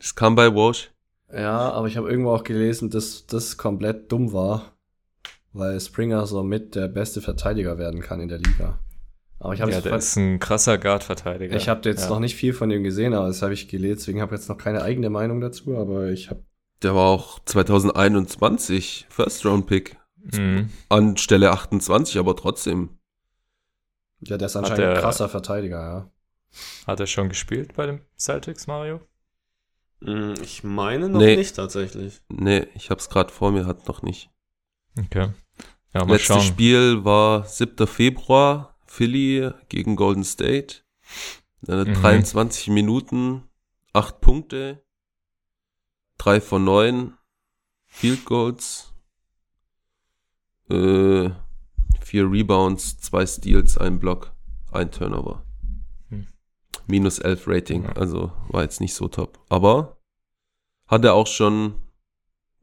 [0.00, 0.90] Es kam bei Walsh.
[1.32, 4.72] ja aber ich habe irgendwo auch gelesen, dass das komplett dumm war,
[5.52, 8.78] weil Springer so mit der beste Verteidiger werden kann in der Liga.
[9.42, 11.56] Aber ich habe ja, der ist ein krasser Guard-Verteidiger.
[11.56, 12.08] Ich habe jetzt ja.
[12.10, 14.48] noch nicht viel von dem gesehen, aber das habe ich gelesen, deswegen habe ich jetzt
[14.48, 16.44] noch keine eigene Meinung dazu, aber ich habe
[16.82, 19.96] Der war auch 2021 First Round Pick
[20.32, 20.70] Mhm.
[20.88, 22.90] an Stelle 28, aber trotzdem.
[24.20, 26.10] ja, der ist anscheinend ein der- krasser Verteidiger, ja.
[26.86, 29.00] Hat er schon gespielt bei den Celtics, Mario?
[30.04, 31.34] Hm, Ich meine noch Nee.
[31.34, 32.20] nicht tatsächlich.
[32.28, 34.30] Nee, ich hab's gerade vor mir, hat noch nicht.
[34.96, 35.30] Okay.
[35.94, 36.40] Ja, mal Letztes schauen.
[36.42, 37.86] Spiel war 7.
[37.88, 40.82] Februar, Philly gegen Golden State.
[41.62, 41.94] Mhm.
[41.94, 43.44] 23 Minuten,
[43.94, 44.84] 8 Punkte,
[46.18, 47.16] 3 von 9
[47.86, 48.92] Field Goals,
[50.68, 51.30] äh,
[52.02, 54.34] 4 Rebounds, 2 Steals, 1 Block,
[54.72, 55.42] 1 Turnover.
[56.10, 56.26] Hm.
[56.86, 59.42] Minus 11 Rating, also war jetzt nicht so top.
[59.48, 60.02] Aber
[60.86, 61.80] hat er auch schon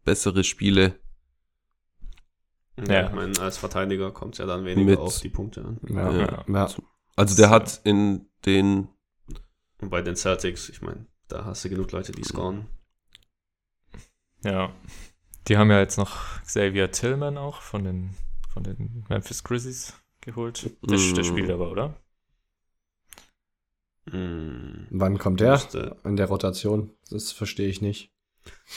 [0.03, 0.99] bessere Spiele
[2.87, 3.07] Ja.
[3.07, 5.79] Ich meine, als Verteidiger kommt es ja dann weniger Mit- auf die Punkte an.
[5.87, 6.45] Ja, Ja.
[6.47, 6.69] ja.
[7.15, 8.87] Also der hat in den
[9.81, 12.67] Und bei den Celtics, ich meine, da hast du genug Leute, die scoren.
[14.43, 14.73] Ja.
[15.47, 18.11] Die haben ja jetzt noch Xavier Tillman auch von den,
[18.53, 20.63] von den Memphis Grizzlies geholt.
[20.83, 21.23] Der, der Mm.
[21.23, 21.95] spielt aber, oder?
[24.09, 24.87] Hm.
[24.89, 25.61] Wann kommt der?
[26.03, 26.91] In der Rotation?
[27.09, 28.11] Das verstehe ich nicht.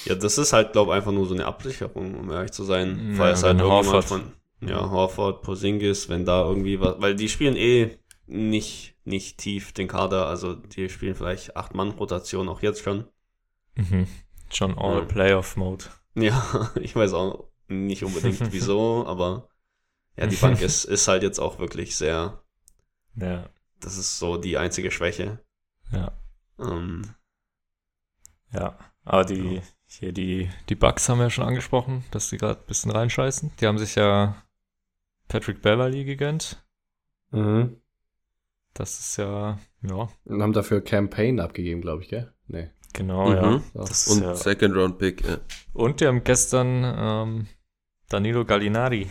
[0.04, 3.10] Ja, das ist halt, glaube ich, einfach nur so eine Absicherung, um ehrlich zu sein.
[3.12, 4.32] Ja, Falls halt wenn irgendjemand Horford- von,
[4.68, 9.88] ja, Horford, Posingis, wenn da irgendwie was, weil die spielen eh nicht, nicht tief den
[9.88, 13.04] Kader, also die spielen vielleicht acht Mann Rotation auch jetzt schon.
[13.74, 14.06] Mhm.
[14.50, 15.04] Schon all Ja.
[15.04, 15.84] Playoff-Mode.
[16.14, 19.48] Ja, ich weiß auch nicht unbedingt wieso, aber
[20.16, 22.42] ja, die Bank ist, ist halt jetzt auch wirklich sehr,
[23.16, 23.48] Ja.
[23.80, 25.38] das ist so die einzige Schwäche.
[25.90, 26.12] Ja.
[26.58, 27.14] Ähm,
[28.52, 28.78] Ja.
[29.04, 32.66] Aber die, Hier die, die Bugs haben wir ja schon angesprochen, dass die gerade ein
[32.66, 33.52] bisschen reinscheißen.
[33.60, 34.42] Die haben sich ja
[35.28, 36.64] Patrick Beverly gegönnt.
[37.30, 37.76] Mhm.
[38.74, 42.32] Das ist ja, ja, Und haben dafür Campaign abgegeben, glaube ich, gell?
[42.46, 42.70] Nee.
[42.94, 43.34] genau, Mhm.
[43.34, 43.62] ja.
[43.74, 44.34] Das Und ja.
[44.34, 45.26] Second Round Pick.
[45.26, 45.38] Ja.
[45.74, 47.46] Und die haben gestern ähm,
[48.08, 49.10] Danilo Gallinari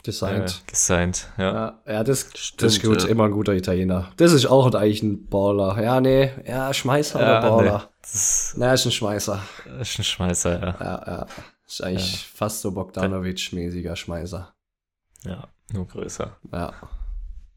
[0.00, 0.62] äh, Designed.
[0.66, 1.28] gesigned.
[1.38, 1.52] Ja.
[1.86, 3.02] ja, ja, das, Stimmt, das ist gut.
[3.02, 3.08] ja.
[3.08, 4.10] Immer ein guter Italiener.
[4.16, 5.82] Das ist auch eigentlich ein Baller.
[5.82, 6.30] Ja, nee.
[6.46, 7.78] Ja, Schmeißer oder Baller?
[7.78, 9.42] nee, das Na, ist ein Schmeißer.
[9.80, 10.76] ist ein Schmeißer, ja.
[10.80, 11.26] Ja, ja.
[11.66, 14.52] Ist eigentlich fast so Bogdanovic-mäßiger Schmeißer.
[15.24, 16.36] Ja, nur größer.
[16.52, 16.72] Ja.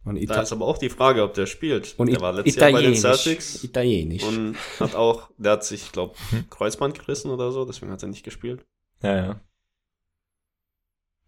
[0.06, 1.96] Und, Da Ita ist aber auch die Frage, ob der spielt.
[1.98, 3.22] und der war letztes Jahr bei den Italienisch.
[3.24, 4.24] Celtics Italienisch.
[4.24, 6.14] und hat auch, der hat sich, ich glaube.
[6.50, 8.66] Kreuzband gerissen oder so, deswegen hat er nicht gespielt.
[9.02, 9.42] Ja, ja.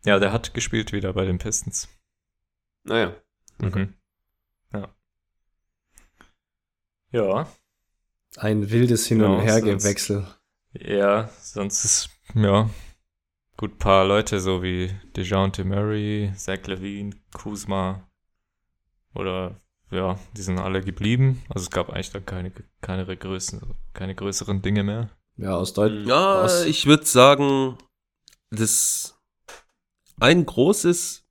[0.06, 1.90] Ja, der hat gespielt wieder bei den Pistons.
[2.84, 3.16] Naja,
[3.58, 3.94] Mhm.
[4.74, 4.94] Ja.
[7.12, 7.48] Ja.
[8.38, 10.28] Ein wildes Hin- und Hergewechsel.
[10.74, 12.70] Ja, sonst ist, ja,
[13.56, 18.06] gut paar Leute, so wie DeJounte Murray, Zach Levine, Kuzma
[19.14, 21.42] oder, ja, die sind alle geblieben.
[21.48, 22.52] Also es gab eigentlich dann keine,
[22.82, 25.10] keine, größeren, keine größeren Dinge mehr.
[25.38, 26.04] Ja, aus Deutschland.
[26.04, 26.10] Mhm.
[26.10, 26.66] Ja, Was?
[26.66, 27.78] ich würde sagen,
[28.52, 29.15] das
[30.20, 31.26] ein großes,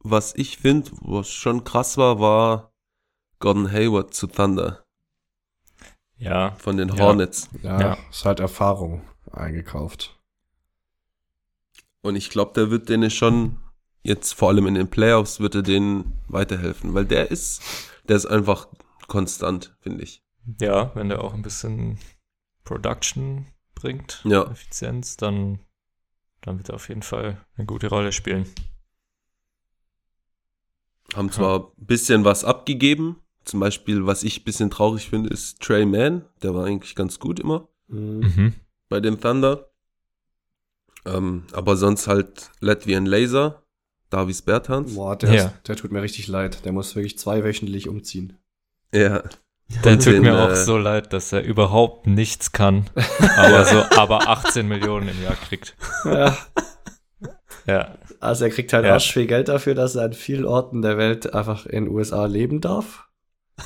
[0.00, 2.72] was ich finde, was schon krass war, war
[3.38, 4.84] Gordon Hayward zu Thunder
[6.16, 6.98] Ja, von den.
[6.98, 7.48] Hornets.
[7.62, 7.98] Ja, Ja.
[8.10, 9.02] es hat Erfahrung
[9.32, 10.18] eingekauft.
[12.02, 13.58] Und ich glaube, der wird denen schon
[14.02, 17.60] jetzt vor allem in den Playoffs wird er denen weiterhelfen, weil der ist,
[18.08, 18.68] der ist einfach
[19.06, 20.22] konstant, finde ich.
[20.60, 21.98] ja, wenn der auch ein bisschen
[22.64, 24.44] Production bringt, Ja.
[24.50, 25.60] Effizienz, dann,
[26.42, 28.46] dann wird er auf jeden Fall eine gute Rolle spielen.
[31.14, 33.16] Haben zwar ein bisschen was abgegeben.
[33.44, 36.24] Zum Beispiel, was ich ein bisschen traurig finde, ist Trey Mann.
[36.42, 38.20] Der war eigentlich ganz gut immer Mhm.
[38.36, 38.54] Mhm.
[38.88, 39.70] bei dem Thunder.
[41.06, 43.62] Ähm, aber sonst halt Latvian Laser,
[44.10, 44.94] Davis Bertans.
[44.94, 45.46] Boah, der, Ja.
[45.46, 46.64] ist, der tut mir richtig leid.
[46.64, 48.36] Der muss wirklich zweiwöchentlich umziehen.
[48.92, 49.22] Ja.
[49.84, 52.90] Der tut den, mir auch äh, so leid, dass er überhaupt nichts kann,
[53.36, 55.76] aber so, aber 18 Millionen im Jahr kriegt.
[56.04, 56.36] Ja.
[57.66, 58.94] Ja, Also er kriegt halt Ja.
[58.94, 62.24] arsch viel Geld dafür, dass er an vielen Orten der Welt einfach in den USA
[62.26, 63.06] leben darf.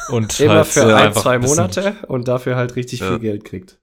[0.08, 3.08] und Immer halt für ein, zwei Monate und dafür halt richtig Ja.
[3.10, 3.78] viel Geld kriegt.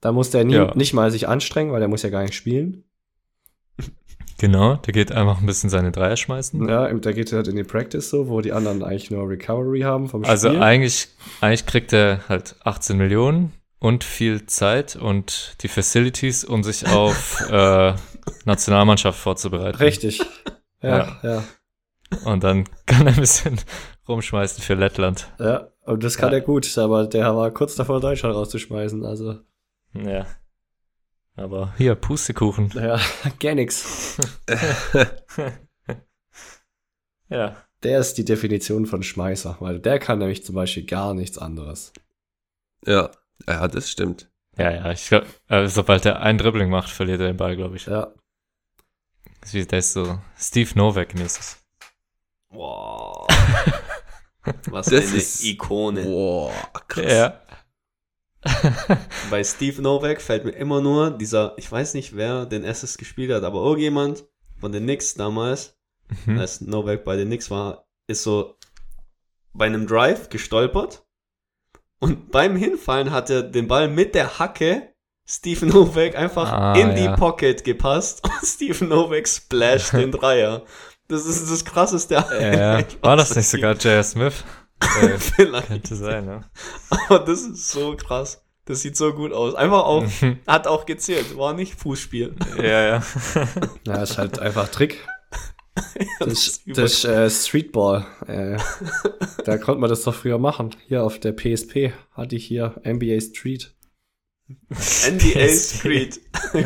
[0.00, 2.84] Da muss der nie, nicht mal sich anstrengen, weil der muss ja gar nicht spielen.
[4.38, 6.68] Genau, der geht einfach ein bisschen seine Dreier schmeißen.
[6.68, 10.08] Ja, der geht halt in die Practice so, wo die anderen eigentlich nur Recovery haben
[10.08, 10.62] vom Also Spiel.
[10.62, 11.08] eigentlich,
[11.40, 17.40] eigentlich kriegt er halt 18 Millionen und viel Zeit und die Facilities, um sich auf
[17.50, 17.94] äh,
[18.44, 19.78] Nationalmannschaft vorzubereiten.
[19.78, 20.20] Richtig.
[20.82, 21.42] Ja, ja,
[22.24, 23.58] Und dann kann er ein bisschen
[24.08, 25.28] rumschmeißen für Lettland.
[25.38, 25.68] ja.
[25.86, 26.38] Und das kann Ja.
[26.38, 29.04] er gut, aber der war kurz davor, Deutschland rauszuschmeißen.
[29.04, 29.36] Also,
[29.94, 30.26] Ja.
[31.36, 32.70] Aber hier, Pustekuchen.
[32.74, 32.98] ja,
[33.40, 34.16] gar nix.
[37.28, 37.56] Ja.
[37.82, 41.92] Der ist die Definition von Schmeißer, weil der kann nämlich zum Beispiel gar nichts anderes.
[42.86, 43.10] Ja.
[43.48, 44.30] Ja, das stimmt.
[44.56, 47.76] Ja, ja, ich glaube, äh, sobald er ein Dribbling macht, verliert er den Ball, glaube
[47.76, 47.86] ich.
[47.86, 48.12] Ja,
[49.52, 51.56] Der ist so Steve Novak-mäßig.
[52.50, 53.26] Wow.
[54.70, 56.04] Was Das eine ist- Ikone.
[56.04, 56.52] Boah,
[56.88, 57.12] krass.
[57.12, 57.40] Ja.
[59.30, 63.32] Bei Steve Novak fällt mir immer nur dieser, ich weiß nicht, wer den Assist gespielt
[63.32, 64.24] hat, aber irgendjemand
[64.60, 65.74] von den Knicks damals,
[66.24, 66.38] Mhm.
[66.38, 68.56] als Novak bei den Knicks war, ist so
[69.52, 71.04] bei einem Drive gestolpert
[71.98, 74.92] und beim Hinfallen hat er den Ball mit der Hacke
[75.28, 77.16] Steve Novak einfach Ah, in die ja.
[77.16, 80.62] Pocket gepasst und Steve Novak splasht den Dreier.
[81.08, 82.14] Das ist das krasseste.
[82.14, 84.04] Ja, war das nicht sogar J.R.
[84.04, 84.44] Smith?
[84.80, 85.68] Äh, Vielleicht.
[85.68, 86.40] könnte sein, ne?
[87.08, 88.42] Aber das ist so krass.
[88.66, 89.54] Das sieht so gut aus.
[89.54, 90.04] Einfach auch,
[90.46, 92.34] hat auch gezählt, war nicht Fußspiel.
[92.58, 93.02] ja, ja.
[93.86, 95.06] ja ist halt einfach Trick.
[96.18, 98.06] Das Das, ist das ist äh, Streetball.
[98.26, 98.56] Äh,
[99.44, 100.74] da konnte man das doch früher machen.
[100.88, 103.74] Hier auf der PSP hatte ich hier NBA Street.
[104.48, 106.20] NBA Street.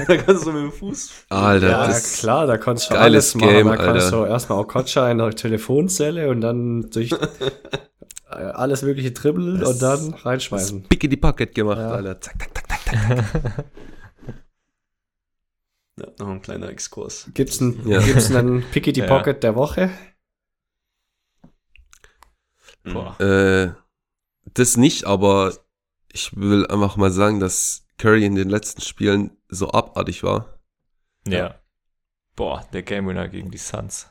[0.07, 1.11] da kannst du mit dem Fuß.
[1.29, 3.49] Alter, Ja, das klar, da konntest du alles machen.
[3.51, 4.27] Game, da konntest Alter.
[4.27, 7.11] du erstmal Okocha in der Telefonzelle und dann durch
[8.31, 10.85] alles mögliche dribbeln Das- und dann reinschmeißen.
[10.85, 11.91] Pick in die Pocket gemacht, Ja.
[11.91, 12.21] Alter.
[12.21, 13.65] Zack, zack, zack, zack.
[15.99, 17.29] Ja, noch ein kleiner Exkurs.
[17.35, 18.01] Gibt's einen, Ja.
[18.01, 19.07] gibt's einen Picky die Ja.
[19.07, 19.91] Pocket der Woche?
[22.85, 23.21] Boah.
[23.21, 23.73] Äh,
[24.55, 25.55] das nicht, aber
[26.11, 30.59] ich will einfach mal sagen, dass Curry in den letzten Spielen so abartig war.
[31.27, 31.57] Ja.
[32.35, 34.09] Boah, der Game Winner gegen die Suns.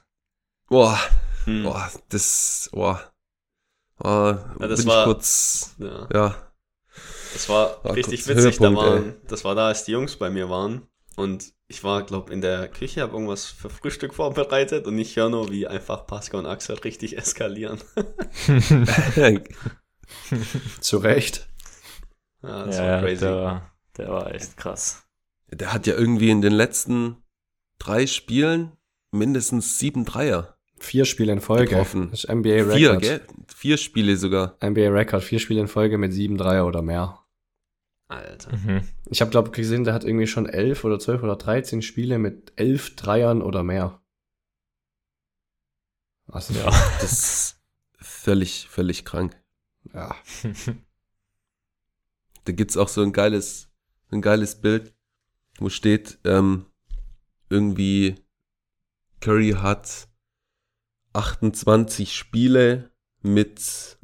[0.67, 0.99] Boah,
[1.47, 1.63] Mhm.
[1.63, 3.01] boah, das, boah.
[3.99, 6.07] Ah, Ja, das bin war- ich kurz, Ja.
[6.13, 6.35] ja.
[7.33, 8.57] Das war War richtig kurz witzig.
[8.57, 10.87] Da waren, das war da, als die Jungs bei mir waren.
[11.15, 15.29] Und ich war, glaube in der Küche, habe irgendwas für Frühstück vorbereitet und ich höre
[15.29, 17.79] nur, wie einfach Pascal und Axel richtig eskalieren.
[20.81, 21.47] Zu Recht.
[22.41, 23.19] Ja, das ja, war crazy.
[23.19, 25.03] der, der war echt krass.
[25.51, 27.17] Der hat ja irgendwie in den letzten
[27.79, 28.71] drei Spielen
[29.11, 30.57] mindestens sieben Dreier.
[30.79, 31.67] Vier Spiele in Folge.
[31.71, 32.09] Getroffen.
[32.11, 33.01] Das ist NBA Vier, Record.
[33.01, 33.21] gell?
[33.53, 34.57] Vier Spiele sogar.
[34.63, 35.23] NBA Record.
[35.23, 37.19] Vier Spiele in Folge mit sieben Dreier oder mehr.
[38.07, 38.55] Alter.
[38.55, 38.81] Mhm.
[39.09, 42.53] Ich habe, glaube gesehen, der hat irgendwie schon elf oder zwölf oder dreizehn Spiele mit
[42.55, 44.01] elf Dreiern oder mehr.
[46.27, 46.65] Also, Ja.
[47.01, 47.61] Das ist
[47.99, 49.35] völlig, völlig krank.
[49.93, 50.15] ja.
[52.45, 53.69] Da gibt's auch so ein geiles,
[54.11, 54.95] ein geiles Bild,
[55.59, 56.65] wo steht, ähm,
[57.49, 58.15] irgendwie
[59.19, 60.07] Curry hat
[61.19, 62.91] 28 Spiele
[63.21, 63.97] mit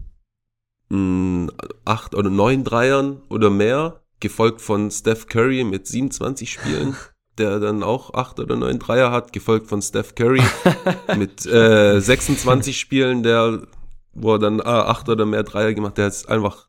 [0.89, 1.49] mh,
[1.86, 6.97] acht oder neun Dreiern oder mehr, gefolgt von Steph Curry mit 27 Spielen,
[7.38, 10.43] der dann auch acht oder neun Dreier hat, gefolgt von Steph Curry
[11.18, 13.66] mit äh, 26 Spielen, der,
[14.11, 16.68] wo er dann acht oder mehr Dreier gemacht, der ist einfach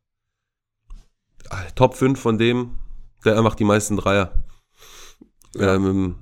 [1.51, 2.78] ah, Top 5 von dem,
[3.24, 4.44] der einfach die meisten Dreier.
[5.59, 6.14] Ähm,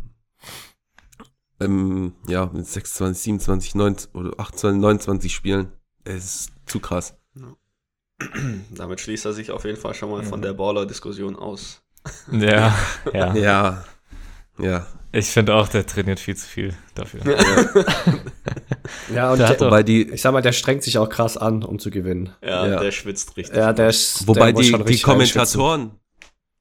[1.60, 5.72] ähm, ja, mit 26, 27, 19 oder 18, 29 Spielen.
[6.04, 7.14] Es ist zu krass.
[8.70, 10.44] Damit schließt er sich auf jeden Fall schon mal von Mhm.
[10.44, 11.82] der Baller-Diskussion aus.
[12.32, 12.74] ja,
[13.12, 13.34] ja.
[13.34, 13.84] Ja.
[14.58, 14.86] Ja.
[15.10, 17.20] Ich finde auch, der trainiert viel zu viel dafür.
[19.14, 21.08] Ja, und Der hat der, doch- Wobei die, ich sag mal, der strengt sich auch
[21.08, 22.30] krass an, um zu gewinnen.
[22.42, 22.80] Ja, Ja.
[22.80, 23.56] der schwitzt richtig.
[23.56, 24.26] Ja, der ist.
[24.26, 24.98] wobei der die, schon die.
[25.00, 25.92] Kommentatoren,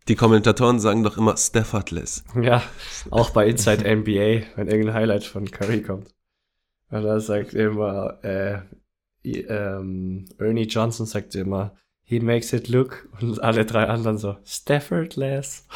[0.08, 2.24] die Kommentatoren sagen doch immer Steffertless.
[2.42, 2.64] Ja,
[3.10, 6.14] auch bei Inside NBA, wenn irgendein Highlight von Curry kommt.
[6.90, 8.60] Und da sagt immer, äh,
[9.24, 13.08] ähm, Ernie Johnson sagt immer, he makes it look.
[13.22, 15.68] Und alle drei anderen so, Staffordless.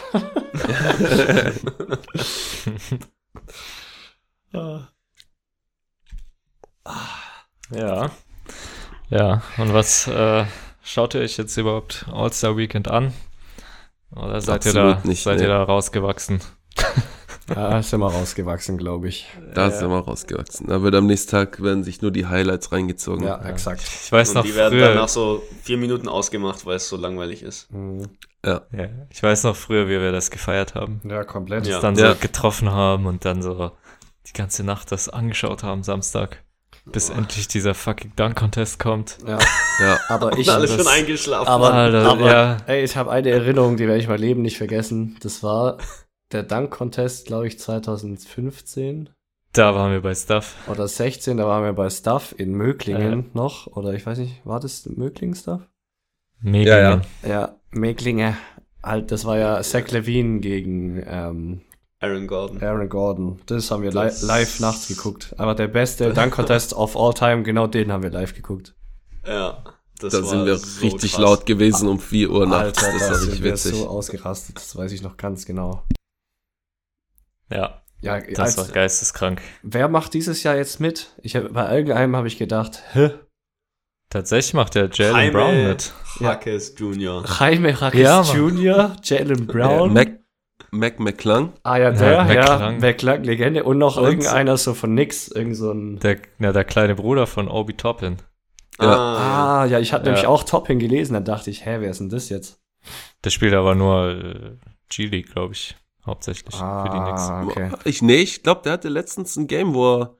[4.53, 4.89] Ah.
[7.69, 8.11] Ja.
[9.09, 10.45] Ja, und was äh,
[10.83, 13.13] schaut ihr euch jetzt überhaupt All-Star Weekend an?
[14.15, 15.43] Oder seid ihr da nicht, seid nee.
[15.43, 16.41] ihr da rausgewachsen?
[17.49, 19.25] Ja, ist immer rausgewachsen, glaube ich.
[19.53, 19.67] Da Ja.
[19.73, 20.67] ist er mal rausgewachsen.
[20.67, 23.25] Da wird am nächsten Tag werden sich nur die Highlights reingezogen.
[23.25, 23.81] Ja, exakt.
[24.03, 26.97] Ich weiß Und noch die werden früher, danach so vier Minuten ausgemacht, weil es so
[26.97, 27.71] langweilig ist.
[27.71, 28.09] Mhm.
[28.45, 28.63] ja,
[29.09, 30.99] ich weiß noch früher, wie wir das gefeiert haben.
[31.05, 31.65] Ja, komplett.
[31.67, 31.79] Ja.
[31.79, 32.11] Dann Ja.
[32.15, 33.71] so getroffen haben und dann so
[34.27, 36.43] die ganze Nacht das angeschaut haben Samstag,
[36.91, 39.17] bis endlich dieser fucking Dunk Contest kommt.
[39.27, 39.37] Ja,
[39.79, 39.99] Ja.
[40.09, 40.49] aber ich.
[40.51, 41.47] Alle das- schon eingeschlafen.
[41.47, 42.57] Aber, Alter, aber ja.
[42.67, 45.17] ey, ich habe eine Erinnerung, die werde ich mein Leben nicht vergessen.
[45.21, 45.77] Das war
[46.31, 49.09] der Dunk-Contest, glaube ich, 2015
[49.53, 50.55] Da waren wir bei Stuff.
[50.67, 51.37] oder 16.
[51.37, 53.67] Da waren wir bei Stuff in Möglingen noch.
[53.67, 55.61] Oder ich weiß nicht, war das Möglingen Stuff?
[56.41, 56.77] Mega.
[56.77, 56.89] Ja,
[57.23, 57.29] ja.
[57.29, 58.37] Ja, Möglinge.
[58.83, 61.61] Halt, das war ja Zach Levine gegen ähm,
[61.99, 62.61] Aaron Gordon.
[62.61, 63.41] Aaron Gordon.
[63.47, 65.33] Das haben wir li Das- live nachts geguckt.
[65.37, 68.75] Aber der beste Dunk-Contest of all time, genau den haben wir live geguckt.
[69.25, 69.63] Ja.
[69.99, 71.21] Das Da war sind wir so richtig krass.
[71.21, 72.83] laut gewesen um 4 Uhr nachts.
[72.83, 73.73] Alter, das da war richtig wir witzig.
[73.75, 74.55] so ausgerastet.
[74.57, 75.83] Das weiß ich noch ganz genau.
[77.49, 79.41] Ja, Ja, das als- war geisteskrank.
[79.63, 81.15] Wer macht dieses Jahr jetzt mit?
[81.23, 83.11] Ich hab, bei irgendeinem habe ich gedacht, hä?
[84.09, 85.91] Tatsächlich macht der Jalen Brown mit.
[86.21, 87.25] Hackes Jr.
[87.39, 88.21] Jaime Rackes Ja.
[88.21, 89.93] Jr., Jalen Brown.
[89.93, 90.19] Mac,
[90.71, 91.53] Mac McClung.
[91.63, 92.77] ah ja, der, Ja, ja, McClung.
[92.79, 93.63] McClung, Legende.
[93.63, 95.99] Und noch Und- irgendeiner so von nix, irgend so ein...
[95.99, 98.17] Der, ja, der kleine Bruder von Obi Toppin.
[98.79, 98.87] Ja.
[99.61, 100.11] Ah, ja, ich hatte Ja.
[100.11, 102.59] nämlich auch Topping gelesen, dann dachte ich, hä, wer ist denn das jetzt?
[103.23, 104.57] Der spielt aber nur äh,
[104.89, 105.75] G-League, glaube ich.
[106.05, 107.21] Hauptsächlich für die Knicks.
[107.29, 107.71] Ah, okay.
[107.83, 110.17] Ich, nee, ich glaube, der hatte letztens ein Game, wo er,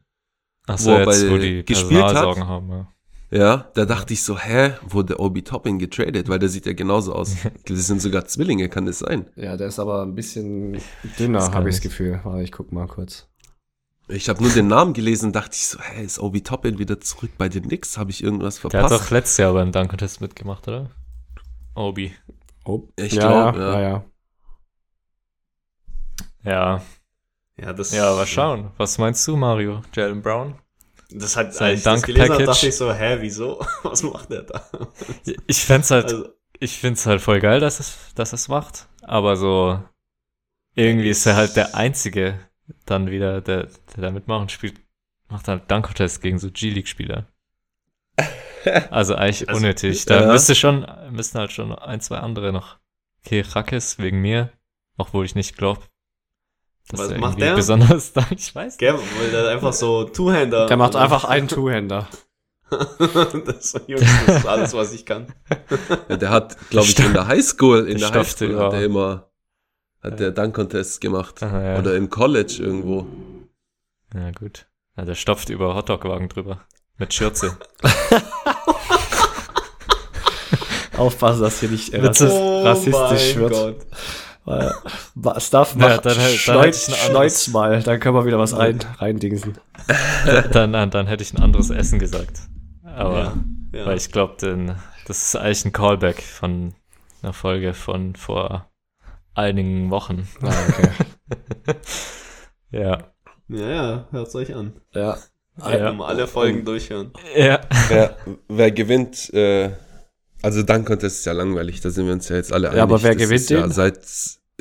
[0.67, 2.15] Achso, wo er jetzt, bei- wo die gespielt hat.
[2.39, 2.87] Haben.
[3.29, 3.69] Ja.
[3.73, 6.29] da dachte ich so, hä, wurde Obi Toppin getradet?
[6.29, 7.35] Weil der sieht ja genauso aus.
[7.65, 9.29] Das sind sogar Zwillinge, kann das sein?
[9.35, 10.77] Ja, der ist aber ein bisschen
[11.19, 11.81] dünner, habe ich das.
[11.83, 12.19] Gefühl.
[12.23, 13.27] Warte, ich guck mal kurz.
[14.09, 17.01] Ich habe nur den Namen gelesen und dachte ich so, hä, ist Obi Toppin wieder
[17.01, 17.97] zurück bei den Knicks?
[17.97, 18.93] Habe ich irgendwas Der hat verpasst?
[19.05, 20.89] doch letztes Jahr beim Dunk Contest mitgemacht, oder?
[21.75, 22.13] Obi.
[22.63, 23.79] Oh, Ich ja, glaub, ja, ja.
[23.81, 24.03] ja, ja.
[26.43, 26.81] Ja,
[27.59, 28.71] Ja, das, ja, aber schauen.
[28.77, 29.81] Was meinst du, Mario?
[29.93, 30.55] Jalen Brown?
[31.09, 33.65] Das hat, Sein als ich das gelesen habe, dachte ich so, hä, wieso?
[33.83, 34.69] Was macht der da?
[35.47, 36.29] Ich fänd's halt, Also,
[36.59, 38.87] ich find's halt voll geil, dass es, dass es macht.
[39.03, 39.81] Aber so,
[40.75, 42.39] irgendwie ist er halt der Einzige
[42.85, 43.63] dann wieder, der,
[43.95, 44.75] der da mitmachen spielt,
[45.29, 47.25] macht halt Dunk Contest gegen so G-League-Spieler.
[48.89, 50.03] Also eigentlich Also, unnötig.
[50.05, 50.31] Da ja.
[50.31, 52.79] müsste schon, müssten halt schon ein, zwei andere noch.
[53.23, 54.51] Okay, Rackes wegen mir,
[54.97, 55.83] obwohl ich nicht glaube,
[56.89, 57.55] dass Was macht der?
[57.55, 58.79] besonders da, ich weiß nicht.
[58.79, 60.67] gell, weil der einfach so Two-Hander.
[60.67, 62.07] Der macht einfach einen Two-Hander.
[62.99, 65.27] das, Jungs, das ist alles, was ich kann.
[66.09, 69.29] Ja, der hat, glaube ich, in der Highschool, in der Highschool hat er immer,
[70.01, 71.41] hat der Dunk-Contest gemacht.
[71.43, 71.79] Aha, ja.
[71.79, 73.07] Oder im College irgendwo.
[74.13, 74.67] Ja, gut.
[74.97, 76.65] Ja, der stopft über Hotdog-Wagen drüber.
[76.97, 77.57] Mit Schürze.
[80.97, 83.53] Aufpassen, dass hier nicht äh, so- Oh rassistisch wird.
[83.53, 83.75] Äh,
[85.15, 87.99] ba- Stuff Ja, macht, dann halt- dann schneuz, hätte ich ein anderes- schneuz mal, dann
[87.99, 89.57] können wir wieder was rein, reindingsen.
[90.51, 92.39] dann, dann, dann hätte ich ein anderes Essen gesagt.
[92.83, 93.33] Aber,
[93.73, 93.85] Ja, ja.
[93.85, 94.35] weil ich glaube,
[95.05, 96.73] das ist eigentlich ein Callback von
[97.21, 98.69] einer Folge von vor
[99.35, 100.27] einigen Wochen.
[100.41, 100.89] Ah, okay.
[102.71, 102.97] Ja.
[103.47, 104.73] ja, ja, hört's euch an.
[104.93, 105.17] ja.
[105.59, 105.89] Ja.
[105.89, 107.11] Um alle Folgen durchhören.
[107.35, 107.61] Ja.
[107.87, 108.15] Wer,
[108.47, 109.71] wer gewinnt, äh,
[110.41, 112.77] also Dunk-Contest ist ja langweilig, da sind wir uns ja jetzt alle einig.
[112.77, 113.71] Ja, aber wer Das gewinnt ist ja den?
[113.71, 113.99] seit,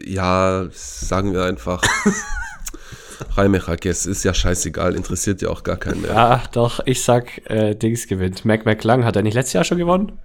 [0.05, 1.83] ja, sagen wir einfach,
[3.37, 6.13] Raimechakes, ist ja scheißegal, interessiert ja auch gar keinen mehr.
[6.13, 8.45] ja, doch, ich sag, äh, Dings gewinnt.
[8.45, 10.19] Mac McClung, hat er nicht letztes Jahr schon gewonnen?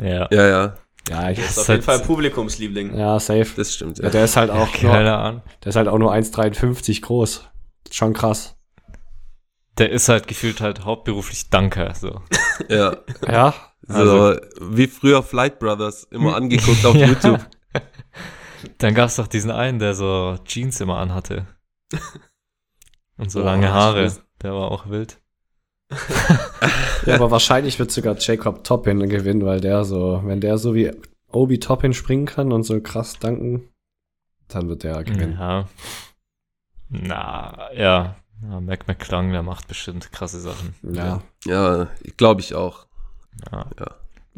[0.00, 0.28] Ja.
[0.30, 0.76] Ja, ja,
[1.08, 2.96] Ja, ich, Ist auf jeden Fall Publikumsliebling.
[2.98, 3.46] ja, safe.
[3.56, 3.98] das stimmt.
[3.98, 4.10] Ja, Ja.
[4.10, 5.42] der ist halt auch nur, Keine Ahnung.
[5.62, 7.44] der ist halt auch nur 1,53 groß.
[7.92, 8.56] Schon krass.
[9.78, 11.94] Der ist halt gefühlt halt hauptberuflich Danker.
[11.94, 12.22] So.
[12.68, 12.96] ja.
[13.28, 13.54] Ja,
[13.88, 17.06] So, Also- wie früher Flight Brothers, immer angeguckt auf Ja.
[17.06, 17.40] YouTube.
[18.78, 21.46] Dann gab es doch diesen einen, der so Jeans immer anhatte.
[23.18, 24.12] Und so Oh, lange Haare.
[24.42, 25.18] Der war auch wild.
[27.06, 30.90] ja aber wahrscheinlich wird sogar Jacob Toppin gewinnen, weil der so, wenn der so wie
[31.28, 33.68] Obi Toppin springen kann und so krass danken,
[34.48, 35.36] dann wird der gewinnen.
[35.38, 35.68] Ja.
[36.88, 38.16] Na, ja.
[38.42, 40.74] ja Mac McClung, der macht bestimmt krasse Sachen.
[40.82, 41.22] Ja.
[41.44, 42.85] Ja, glaube ich auch.
[43.52, 43.66] Ja.
[43.78, 43.86] Ja.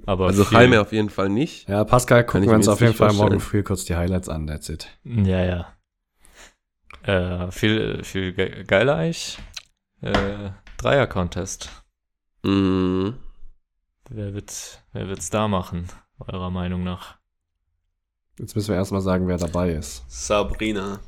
[0.06, 1.68] Aber Also viel, Jaime auf jeden Fall nicht.
[1.68, 3.40] Ja, Pascal, gucken wir uns auf jeden Fall morgen vorstellen.
[3.40, 4.88] früh kurz die Highlights an, that's it.
[5.04, 5.72] Ja, ja.
[7.02, 9.38] Äh, viel, viel ge geiler eigentlich.
[10.00, 11.70] Äh, Dreier-Contest.
[12.44, 13.14] Mhm.
[14.10, 15.88] Wer wird, wer wird's da machen,
[16.26, 17.16] eurer Meinung nach?
[18.38, 20.04] Jetzt müssen wir erstmal sagen, wer dabei ist.
[20.08, 21.00] Sabrina.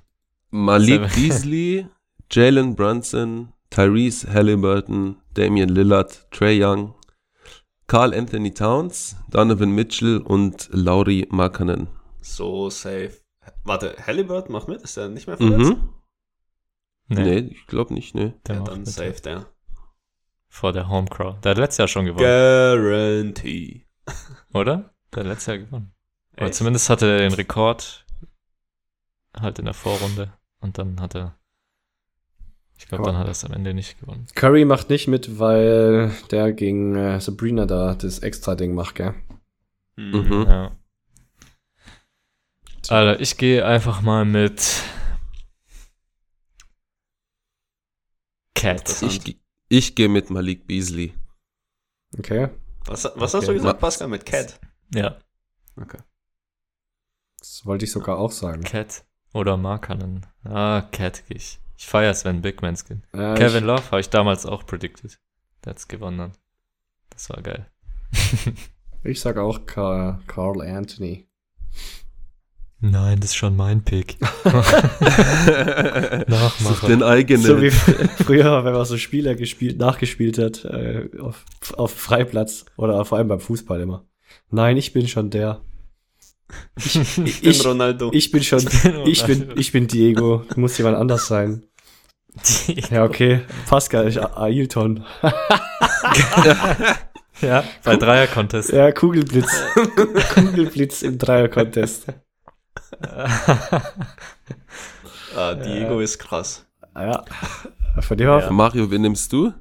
[0.51, 1.15] Malik.
[1.15, 1.87] Beasley,
[2.31, 6.95] Jalen Brunson, Tyrese Halliburton, Damian Lillard, Trey Young,
[7.91, 11.89] Carl Anthony Towns, Donovan Mitchell und Lauri Markkanen.
[12.21, 13.21] So safe.
[13.65, 14.81] Warte, Halliburton macht mit?
[14.83, 15.73] Ist der nicht mehr verletzt?
[15.73, 15.89] Mhm.
[17.09, 18.33] Nee, ich glaube nicht, nee.
[18.47, 18.87] der Ja, macht dann mit.
[18.91, 19.47] safe der.
[20.49, 21.45] Vor der Homecrowd.
[21.45, 23.89] Der hat letztes Jahr schon gewonnen, Guarantee.
[24.55, 24.95] oder?
[25.13, 25.93] Der hat letztes Jahr gewonnen.
[26.37, 26.55] Echt?
[26.55, 28.07] zumindest hatte er den Rekord
[29.37, 30.33] halt in der Vorrunde.
[30.61, 31.40] Und dann hat er.
[32.81, 34.27] Ich glaube, dann hat er es am Ende nicht gewonnen.
[34.35, 39.15] Curry macht nicht mit, weil der gegen äh, Sabrina da das Extra-Ding macht, gell?
[39.97, 40.47] Mhm.
[40.49, 40.77] Ja.
[42.89, 44.83] Alter, ich gehe einfach mal mit
[48.55, 49.03] Cat.
[49.03, 51.15] Ich, ich gehe mit Malik Beasley.
[52.19, 52.49] Okay.
[52.87, 53.47] Was, was hast Okay.
[53.47, 54.59] du gesagt, Ma- Pascal, mit Cat?
[54.95, 55.19] Ja,
[55.81, 55.99] Okay.
[57.39, 58.63] Das wollte ich sogar auch sagen.
[58.65, 60.27] Cat oder Markanen.
[60.45, 61.59] Ah, Cat gehe ich.
[61.81, 63.03] Ich feiere Sven Bigman Skin.
[63.17, 65.19] Ja, Kevin Love habe ich damals auch predicted.
[65.65, 66.33] Der hat's gewonnen.
[67.09, 67.67] Das war geil.
[69.03, 71.27] Ich, sag auch Carl Anthony.
[72.81, 74.21] Nein, das ist schon mein Pick.
[76.29, 76.75] Nachmacher.
[76.75, 77.43] Such den eigenen.
[77.43, 81.47] So wie fr- früher, wenn man so Spieler gespielt, nachgespielt hat, äh, auf,
[81.79, 84.05] auf Freiplatz oder vor allem beim Fußball immer.
[84.51, 85.63] Nein, ich bin schon der.
[86.85, 88.11] Ich bin Ich, Ronaldo.
[88.13, 88.69] ich bin schon,
[89.07, 90.45] ich bin, ich bin Diego.
[90.57, 91.65] Muss jemand anders sein.
[92.91, 93.43] Ja, okay.
[93.69, 95.05] Pascal, ich A- Ailton.
[97.41, 98.73] ja, bei Dreier-Contest.
[98.73, 99.51] Ja, Kugelblitz.
[100.35, 102.07] Kugelblitz im Dreier-Contest.
[105.37, 106.67] ah, Diego ist krass.
[106.95, 107.25] Ja.
[108.01, 109.53] Von dem her, Mario, wen nimmst du?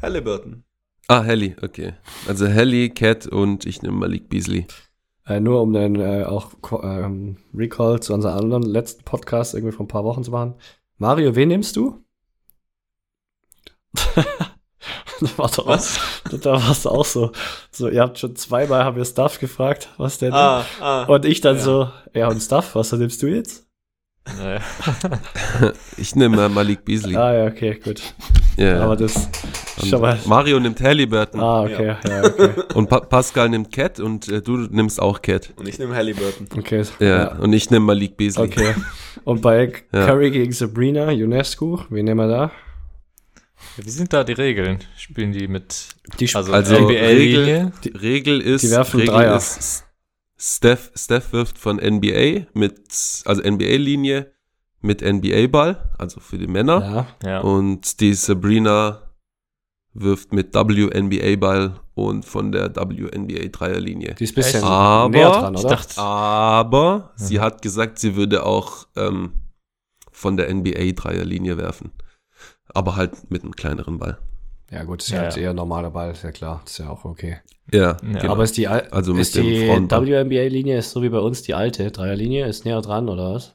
[0.00, 0.64] Halliburton.
[1.08, 1.94] Ah, Helly, okay.
[2.26, 4.66] Also Helly, Cat und ich nehme Malik Beasley.
[5.26, 6.52] Äh, nur um dann äh, auch
[6.82, 10.54] ähm, Recall zu unserem anderen letzten Podcast irgendwie vor ein paar Wochen zu machen.
[10.98, 12.04] Mario, wen nimmst du?
[15.20, 15.98] da war doch Was?
[15.98, 17.32] Auch, da warst du auch so,
[17.70, 17.88] so.
[17.88, 21.04] Ihr habt schon zweimal haben wir Stuff gefragt, was der Ah, ah.
[21.04, 21.62] Und ich dann ja.
[21.62, 23.65] so, ja und Stuff, was nimmst du jetzt?
[24.38, 24.60] Naja.
[25.96, 27.16] Ich nehme äh, Malik Beasley.
[27.16, 28.02] Ah ja, okay, gut.
[28.56, 28.80] Ja.
[28.82, 29.28] Aber das
[29.92, 30.18] mal.
[30.26, 32.50] Mario nimmt Halliburton Ah, okay, ja, okay.
[32.74, 35.52] und pa Pascal nimmt Cat und äh, du nimmst auch Cat.
[35.56, 36.48] Und ich nehme Halliburton.
[36.58, 36.82] Okay.
[37.00, 38.44] Ja, und ich nehme Malik Beasley.
[38.46, 38.74] Okay.
[39.24, 40.06] Und bei Ja.
[40.06, 42.50] Curry gegen Sabrina, UNESCO, wen nehmen wir da?
[43.78, 44.78] Wie sind da die Regeln?
[44.96, 45.88] Spielen die mit
[46.20, 46.86] Die sp- also, Also?
[46.86, 49.36] Regel, Regel ist, Die werfen Regel Dreier.
[49.36, 49.84] ist
[50.38, 54.32] Steph, Steph wirft von NBA mit, also NBA-Linie
[54.82, 57.06] mit NBA-Ball, also für die Männer.
[57.22, 57.28] ja.
[57.30, 57.40] Ja.
[57.40, 59.02] Und die Sabrina
[59.94, 64.14] wirft mit WNBA-Ball und von der WNBA-Dreierlinie.
[64.14, 65.70] Die ist ein bisschen Aber- näher dran, Ich oder?
[65.76, 67.40] dachte, Aber sie Mhm.
[67.40, 69.32] hat gesagt, sie würde auch ähm,
[70.12, 71.92] von der NBA-Dreierlinie werfen.
[72.74, 74.18] Aber halt mit einem kleineren Ball.
[74.70, 75.42] ja gut, ist Ja, ja, halt ja.
[75.44, 76.62] eher normaler Ball, ist ja klar.
[76.66, 77.38] Ist ja auch okay.
[77.72, 77.92] Ja, Ja.
[78.20, 78.32] genau.
[78.32, 79.42] Aber ist die, Al- Also mit ist die.
[79.68, 83.54] WNBA-Linie ist so wie bei uns die alte Dreierlinie, ist näher dran, oder was?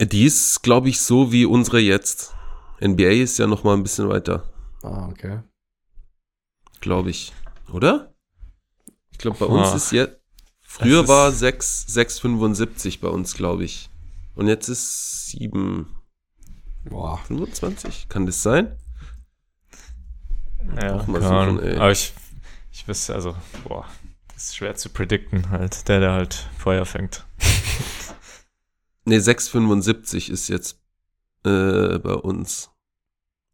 [0.00, 2.34] die ist, glaube ich, so wie unsere jetzt.
[2.82, 4.42] NBA ist ja noch mal ein bisschen weiter,
[4.82, 5.40] Ah, okay.
[6.80, 7.32] glaube ich.
[7.72, 8.12] Oder?
[9.12, 9.76] Ich glaube, bei uns Ah.
[9.76, 10.16] ist jetzt.
[10.60, 13.88] Früher ist- war 6, 6,75 bei uns, glaube ich.
[14.34, 15.86] Und jetzt ist 7,25.
[16.90, 17.20] Boah.
[18.10, 18.76] Kann das sein?
[20.80, 21.76] Ja, Auch mal suchen, ey.
[21.76, 22.12] Aber ich,
[22.76, 23.86] ich wüsste, also, boah,
[24.28, 27.26] das ist schwer zu predikten halt, der, der halt Feuer fängt.
[29.08, 30.80] Ne, 6,75 ist jetzt
[31.44, 32.72] äh, bei uns.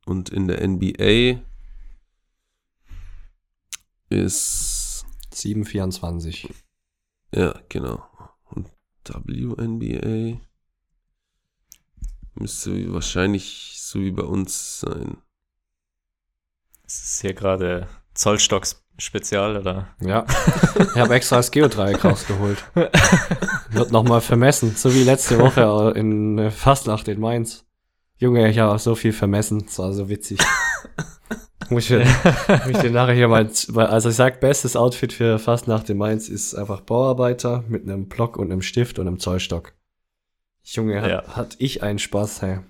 [0.07, 1.43] Und in der NBA
[4.09, 5.05] ist,
[5.35, 6.51] 7,24.
[7.35, 8.03] ja, genau.
[8.47, 8.71] Und
[9.05, 10.41] WNBA
[12.33, 15.19] müsste wahrscheinlich so wie bei uns sein.
[16.87, 17.89] Ist es hier gerade
[18.99, 19.89] Zollstock-Spezial oder?
[20.01, 20.27] Ja.
[20.79, 22.65] Ich habe extra das Geodreieck rausgeholt.
[23.71, 27.65] Wird nochmal vermessen, so wie letzte Woche in Fastnacht in Mainz.
[28.17, 30.39] Junge, ich habe so viel vermessen, das war so witzig.
[31.71, 35.89] Muss ich, muss ich dir nachher hier mal, also ich sag, bestes Outfit für Fastnacht
[35.91, 39.73] in Mainz ist einfach Bauarbeiter mit einem Block und einem Stift und einem Zollstock.
[40.65, 41.23] Junge, hat, Ja.
[41.37, 42.61] hat ich einen Spaß, hey.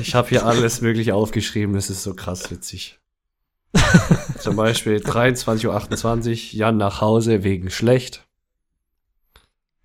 [0.00, 2.98] Ich habe hier alles mögliche aufgeschrieben, das ist so krass witzig.
[4.38, 8.26] Zum Beispiel 23.28 Uhr, Jan nach Hause wegen schlecht.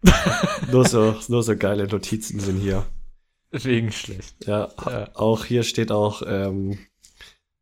[0.72, 2.86] nur, so, nur so geile Notizen sind hier.
[3.52, 4.36] Wegen schlecht.
[4.48, 5.10] Ja, Ja.
[5.16, 6.80] auch hier steht auch ähm,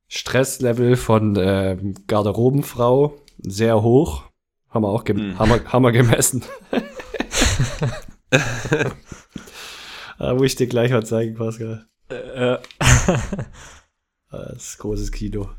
[0.08, 4.24] Stresslevel von ähm, Garderobenfrau sehr hoch.
[4.70, 5.40] Haben wir auch gem Hm.
[5.40, 6.44] haben, wir, haben wir gemessen.
[10.20, 11.88] da muss ich dir gleich mal zeigen, Pascal.
[12.10, 12.58] Äh,
[14.32, 15.50] Das ist großes Kino.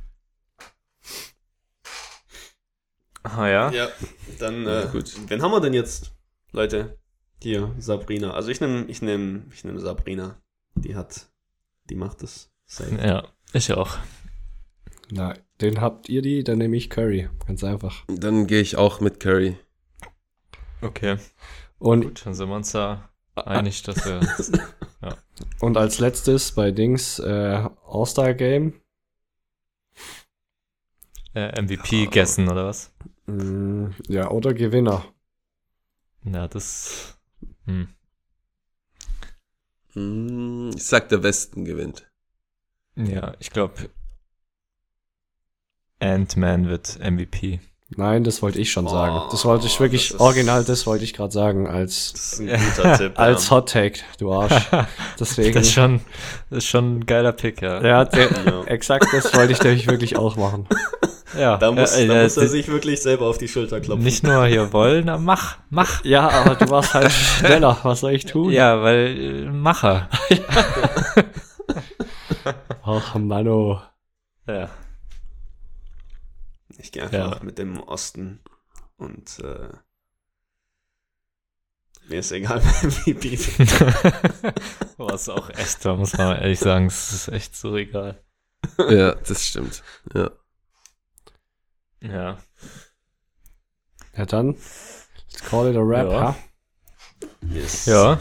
[3.22, 3.70] Ah ja?
[3.70, 3.88] Ja,
[4.38, 5.12] dann, Ja, äh, gut.
[5.28, 6.12] wen haben wir denn jetzt,
[6.52, 6.98] Leute?
[7.42, 8.32] Hier, Sabrina.
[8.32, 10.36] Also ich nehme ich nehm, ich nehm Sabrina.
[10.74, 11.28] Die hat,
[11.88, 12.50] die macht das.
[12.66, 12.94] Safe.
[12.96, 13.98] Ja, ich auch.
[15.10, 17.28] Na, den habt ihr die, dann nehme ich Curry.
[17.46, 18.04] Ganz einfach.
[18.08, 19.56] Dann gehe ich auch mit Curry.
[20.82, 21.16] Okay.
[21.78, 24.20] Und, Gut, dann sind wir uns da einig, dass wir.
[25.60, 28.79] und als letztes bei Dings äh, All-Star Game.
[31.34, 32.92] Äh, MVP gessen, oder was?
[33.26, 35.04] Mm, ja, oder Gewinner.
[36.24, 37.18] Ja, das.
[37.66, 37.88] Hm.
[39.92, 42.10] Hm, Ich sag, der Westen gewinnt.
[42.96, 43.90] Ja, ich glaube,
[46.00, 47.60] Ant-Man wird MVP.
[47.96, 49.20] Nein, das wollte ich schon Oh, sagen.
[49.32, 52.12] Das wollte ich wirklich das ist- original, das wollte ich gerade sagen, als,
[52.96, 53.18] Tipp.
[53.18, 53.56] als ja.
[53.56, 54.54] Hot Take, du Arsch.
[55.18, 55.54] Deswegen.
[55.54, 56.00] Das ist schon,
[56.50, 57.82] das ist schon ein geiler Pick, ja.
[57.84, 58.62] ja, der, Ja.
[58.66, 60.68] exakt das wollte ich nämlich wirklich auch machen.
[61.36, 61.56] ja.
[61.56, 64.04] Da muss, äh, da äh, muss er die- sich wirklich selber auf die Schulter klopfen.
[64.04, 66.04] Nicht nur hier wollen, na, mach, mach.
[66.04, 67.76] Ja, aber du warst halt schneller.
[67.82, 68.52] Was soll ich tun?
[68.52, 70.08] Ja, weil äh, Macher.
[72.84, 73.80] Ach, Mano.
[74.46, 74.68] Ja.
[76.82, 77.44] Ich gehe einfach Ja.
[77.44, 78.40] mit dem Osten
[78.96, 79.68] und äh,
[82.08, 82.62] mir ist egal,
[83.04, 83.56] wie Beef.
[84.96, 88.22] Boah, ist auch echt, da muss man ehrlich sagen, es ist echt so egal.
[88.78, 89.82] Ja, das stimmt.
[90.14, 90.30] Ja.
[92.00, 92.38] Ja.
[94.16, 94.54] Ja, dann.
[94.54, 96.20] Let's call it a rap, Ja.
[96.20, 96.36] ha?
[97.42, 97.86] Yes.
[97.86, 98.18] Ja,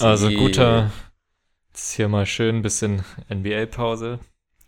[0.00, 0.90] also guter,
[1.68, 4.18] jetzt hier mal schön ein bisschen NBA-Pause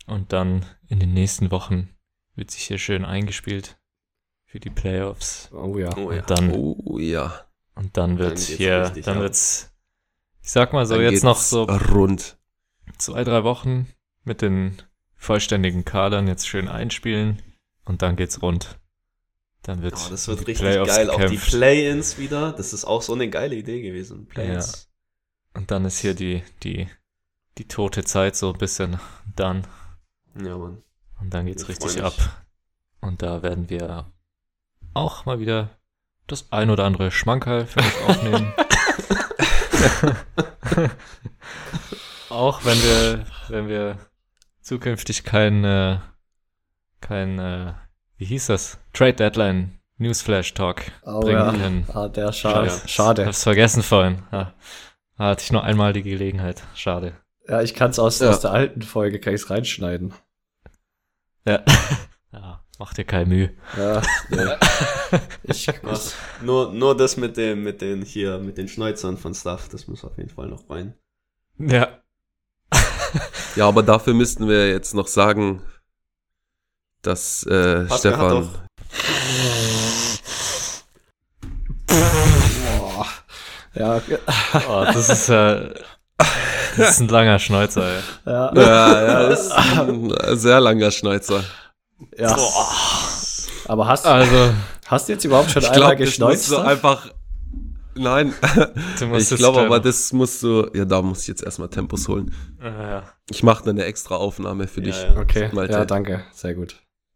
[0.05, 1.89] und dann in den nächsten Wochen
[2.37, 3.77] wird sich hier schön eingespielt
[4.45, 5.49] für die Playoffs.
[5.51, 5.89] Oh ja.
[5.97, 6.19] Oh ja.
[6.21, 7.45] Und dann, Oh ja.
[7.75, 9.23] und dann wird Dann hier, richtig dann ab.
[9.23, 9.73] wird's,
[10.41, 12.37] ich sag mal so, Dann jetzt noch so rund.
[12.97, 13.87] zwei, drei Wochen
[14.23, 14.81] mit den
[15.15, 17.41] vollständigen Kadern jetzt schön einspielen
[17.85, 18.79] und dann geht's rund.
[19.63, 21.09] Dann wird Oh, das wird die richtig Playoffs geil.
[21.09, 21.49] Auch die gekämpft.
[21.49, 22.53] Play-Ins wieder.
[22.53, 24.25] Das ist auch so eine geile Idee gewesen.
[24.27, 24.89] Play-Ins.
[25.53, 26.87] Und dann ist hier die, die,
[27.57, 28.99] die tote Zeit so ein bisschen
[29.35, 29.67] dann.
[30.41, 30.83] Ja, Mann.
[31.19, 32.13] Und dann geht's Ich richtig ab.
[33.01, 34.05] Und da werden wir
[34.93, 35.69] auch mal wieder
[36.27, 38.53] das ein oder andere Schmankerl für euch aufnehmen.
[42.29, 43.97] auch wenn wir, wenn wir
[44.61, 45.99] zukünftig kein, äh,
[47.01, 47.73] kein, äh,
[48.17, 48.79] wie hieß das?
[48.93, 51.51] Trade Deadline Newsflash Talk Oh bringen ja.
[51.51, 51.85] können.
[51.93, 52.69] Ah, der schade.
[52.69, 52.87] Schade.
[52.87, 53.25] Schade.
[53.25, 54.23] Hab's vergessen vorhin.
[54.31, 54.53] Ja.
[55.17, 56.63] Da hatte ich nur einmal die Gelegenheit.
[56.75, 57.13] Schade.
[57.47, 58.29] Ja, ich kann es aus, Ja.
[58.29, 60.13] aus der alten Folge kann ich's reinschneiden.
[61.47, 61.63] Ja.
[62.33, 62.63] ja.
[62.77, 63.53] Mach dir keine Mühe.
[63.75, 64.37] Ja, nee.
[65.43, 65.81] ich, ich,
[66.43, 70.03] Nur, nur das mit dem, mit den hier, mit den Schneuzern von Stuff, das muss
[70.03, 70.93] auf jeden Fall noch rein.
[71.57, 72.01] Ja.
[73.55, 75.63] Ja, aber dafür müssten wir jetzt noch sagen,
[77.01, 78.49] dass äh, Pascal Stefan.
[82.77, 83.07] boah.
[83.73, 84.01] Ja,
[84.69, 85.69] Oh, das ist ja.
[86.77, 88.01] Das ist ein langer Schnäuzer, ey.
[88.25, 91.43] ja, Ja, ja, das ist ein sehr langer Schneuzer.
[92.17, 92.35] ja.
[93.65, 94.53] Aber hast, Also,
[94.85, 96.51] hast du jetzt überhaupt schon Ich einmal glaube, das musst geschneuzt?
[96.51, 97.09] du einfach.
[97.95, 98.31] Nein,
[99.17, 100.69] ich glaube aber, das musst du.
[100.73, 102.33] Ja, da muss ich jetzt erstmal Tempos holen.
[102.61, 103.03] Ja, ja.
[103.31, 105.01] Ich mache dann eine extra Aufnahme für Ja, dich.
[105.01, 105.17] ja.
[105.19, 105.73] Okay, Malte.
[105.73, 106.23] ja, danke.
[106.31, 106.75] Sehr gut.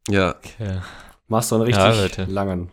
[0.09, 0.81] Ja, Okay.
[1.27, 2.71] Machst du einen richtig langen.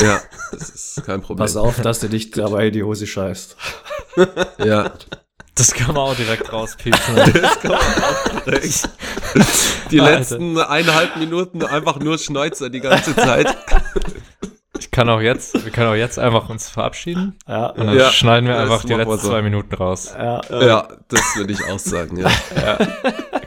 [0.00, 0.20] ja,
[0.52, 1.38] das ist kein Problem.
[1.44, 3.56] Pass auf, dass du dich dabei in die Hose scheißt.
[4.64, 4.92] Ja,
[5.54, 7.16] Das kann man auch direkt rauspiepsen.
[7.34, 8.88] das kann man auch direkt.
[9.90, 10.18] Die Alter.
[10.18, 13.54] letzten eineinhalb Minuten einfach nur Schneuzer die ganze Zeit.
[14.78, 18.10] Ich kann auch jetzt, wir können auch jetzt einfach uns verabschieden Ja, und dann Ja,
[18.10, 19.28] schneiden wir einfach die letzten so.
[19.28, 20.14] zwei Minuten raus.
[20.16, 20.40] ja.
[20.50, 22.28] Ja, das würde ich auch sagen, ja.
[22.76, 22.86] In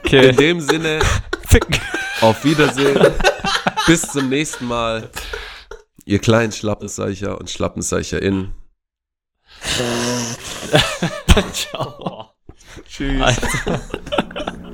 [0.06, 0.32] Okay.
[0.34, 1.00] dem Sinne,
[1.48, 1.76] Ficken.
[2.22, 3.00] auf Wiedersehen.
[3.88, 5.10] Bis zum nächsten Mal.
[6.06, 8.54] Ihr kleinen Schlappenseicher und SchlappenseicherInnen.
[11.54, 12.34] 巧，
[12.86, 13.20] 去。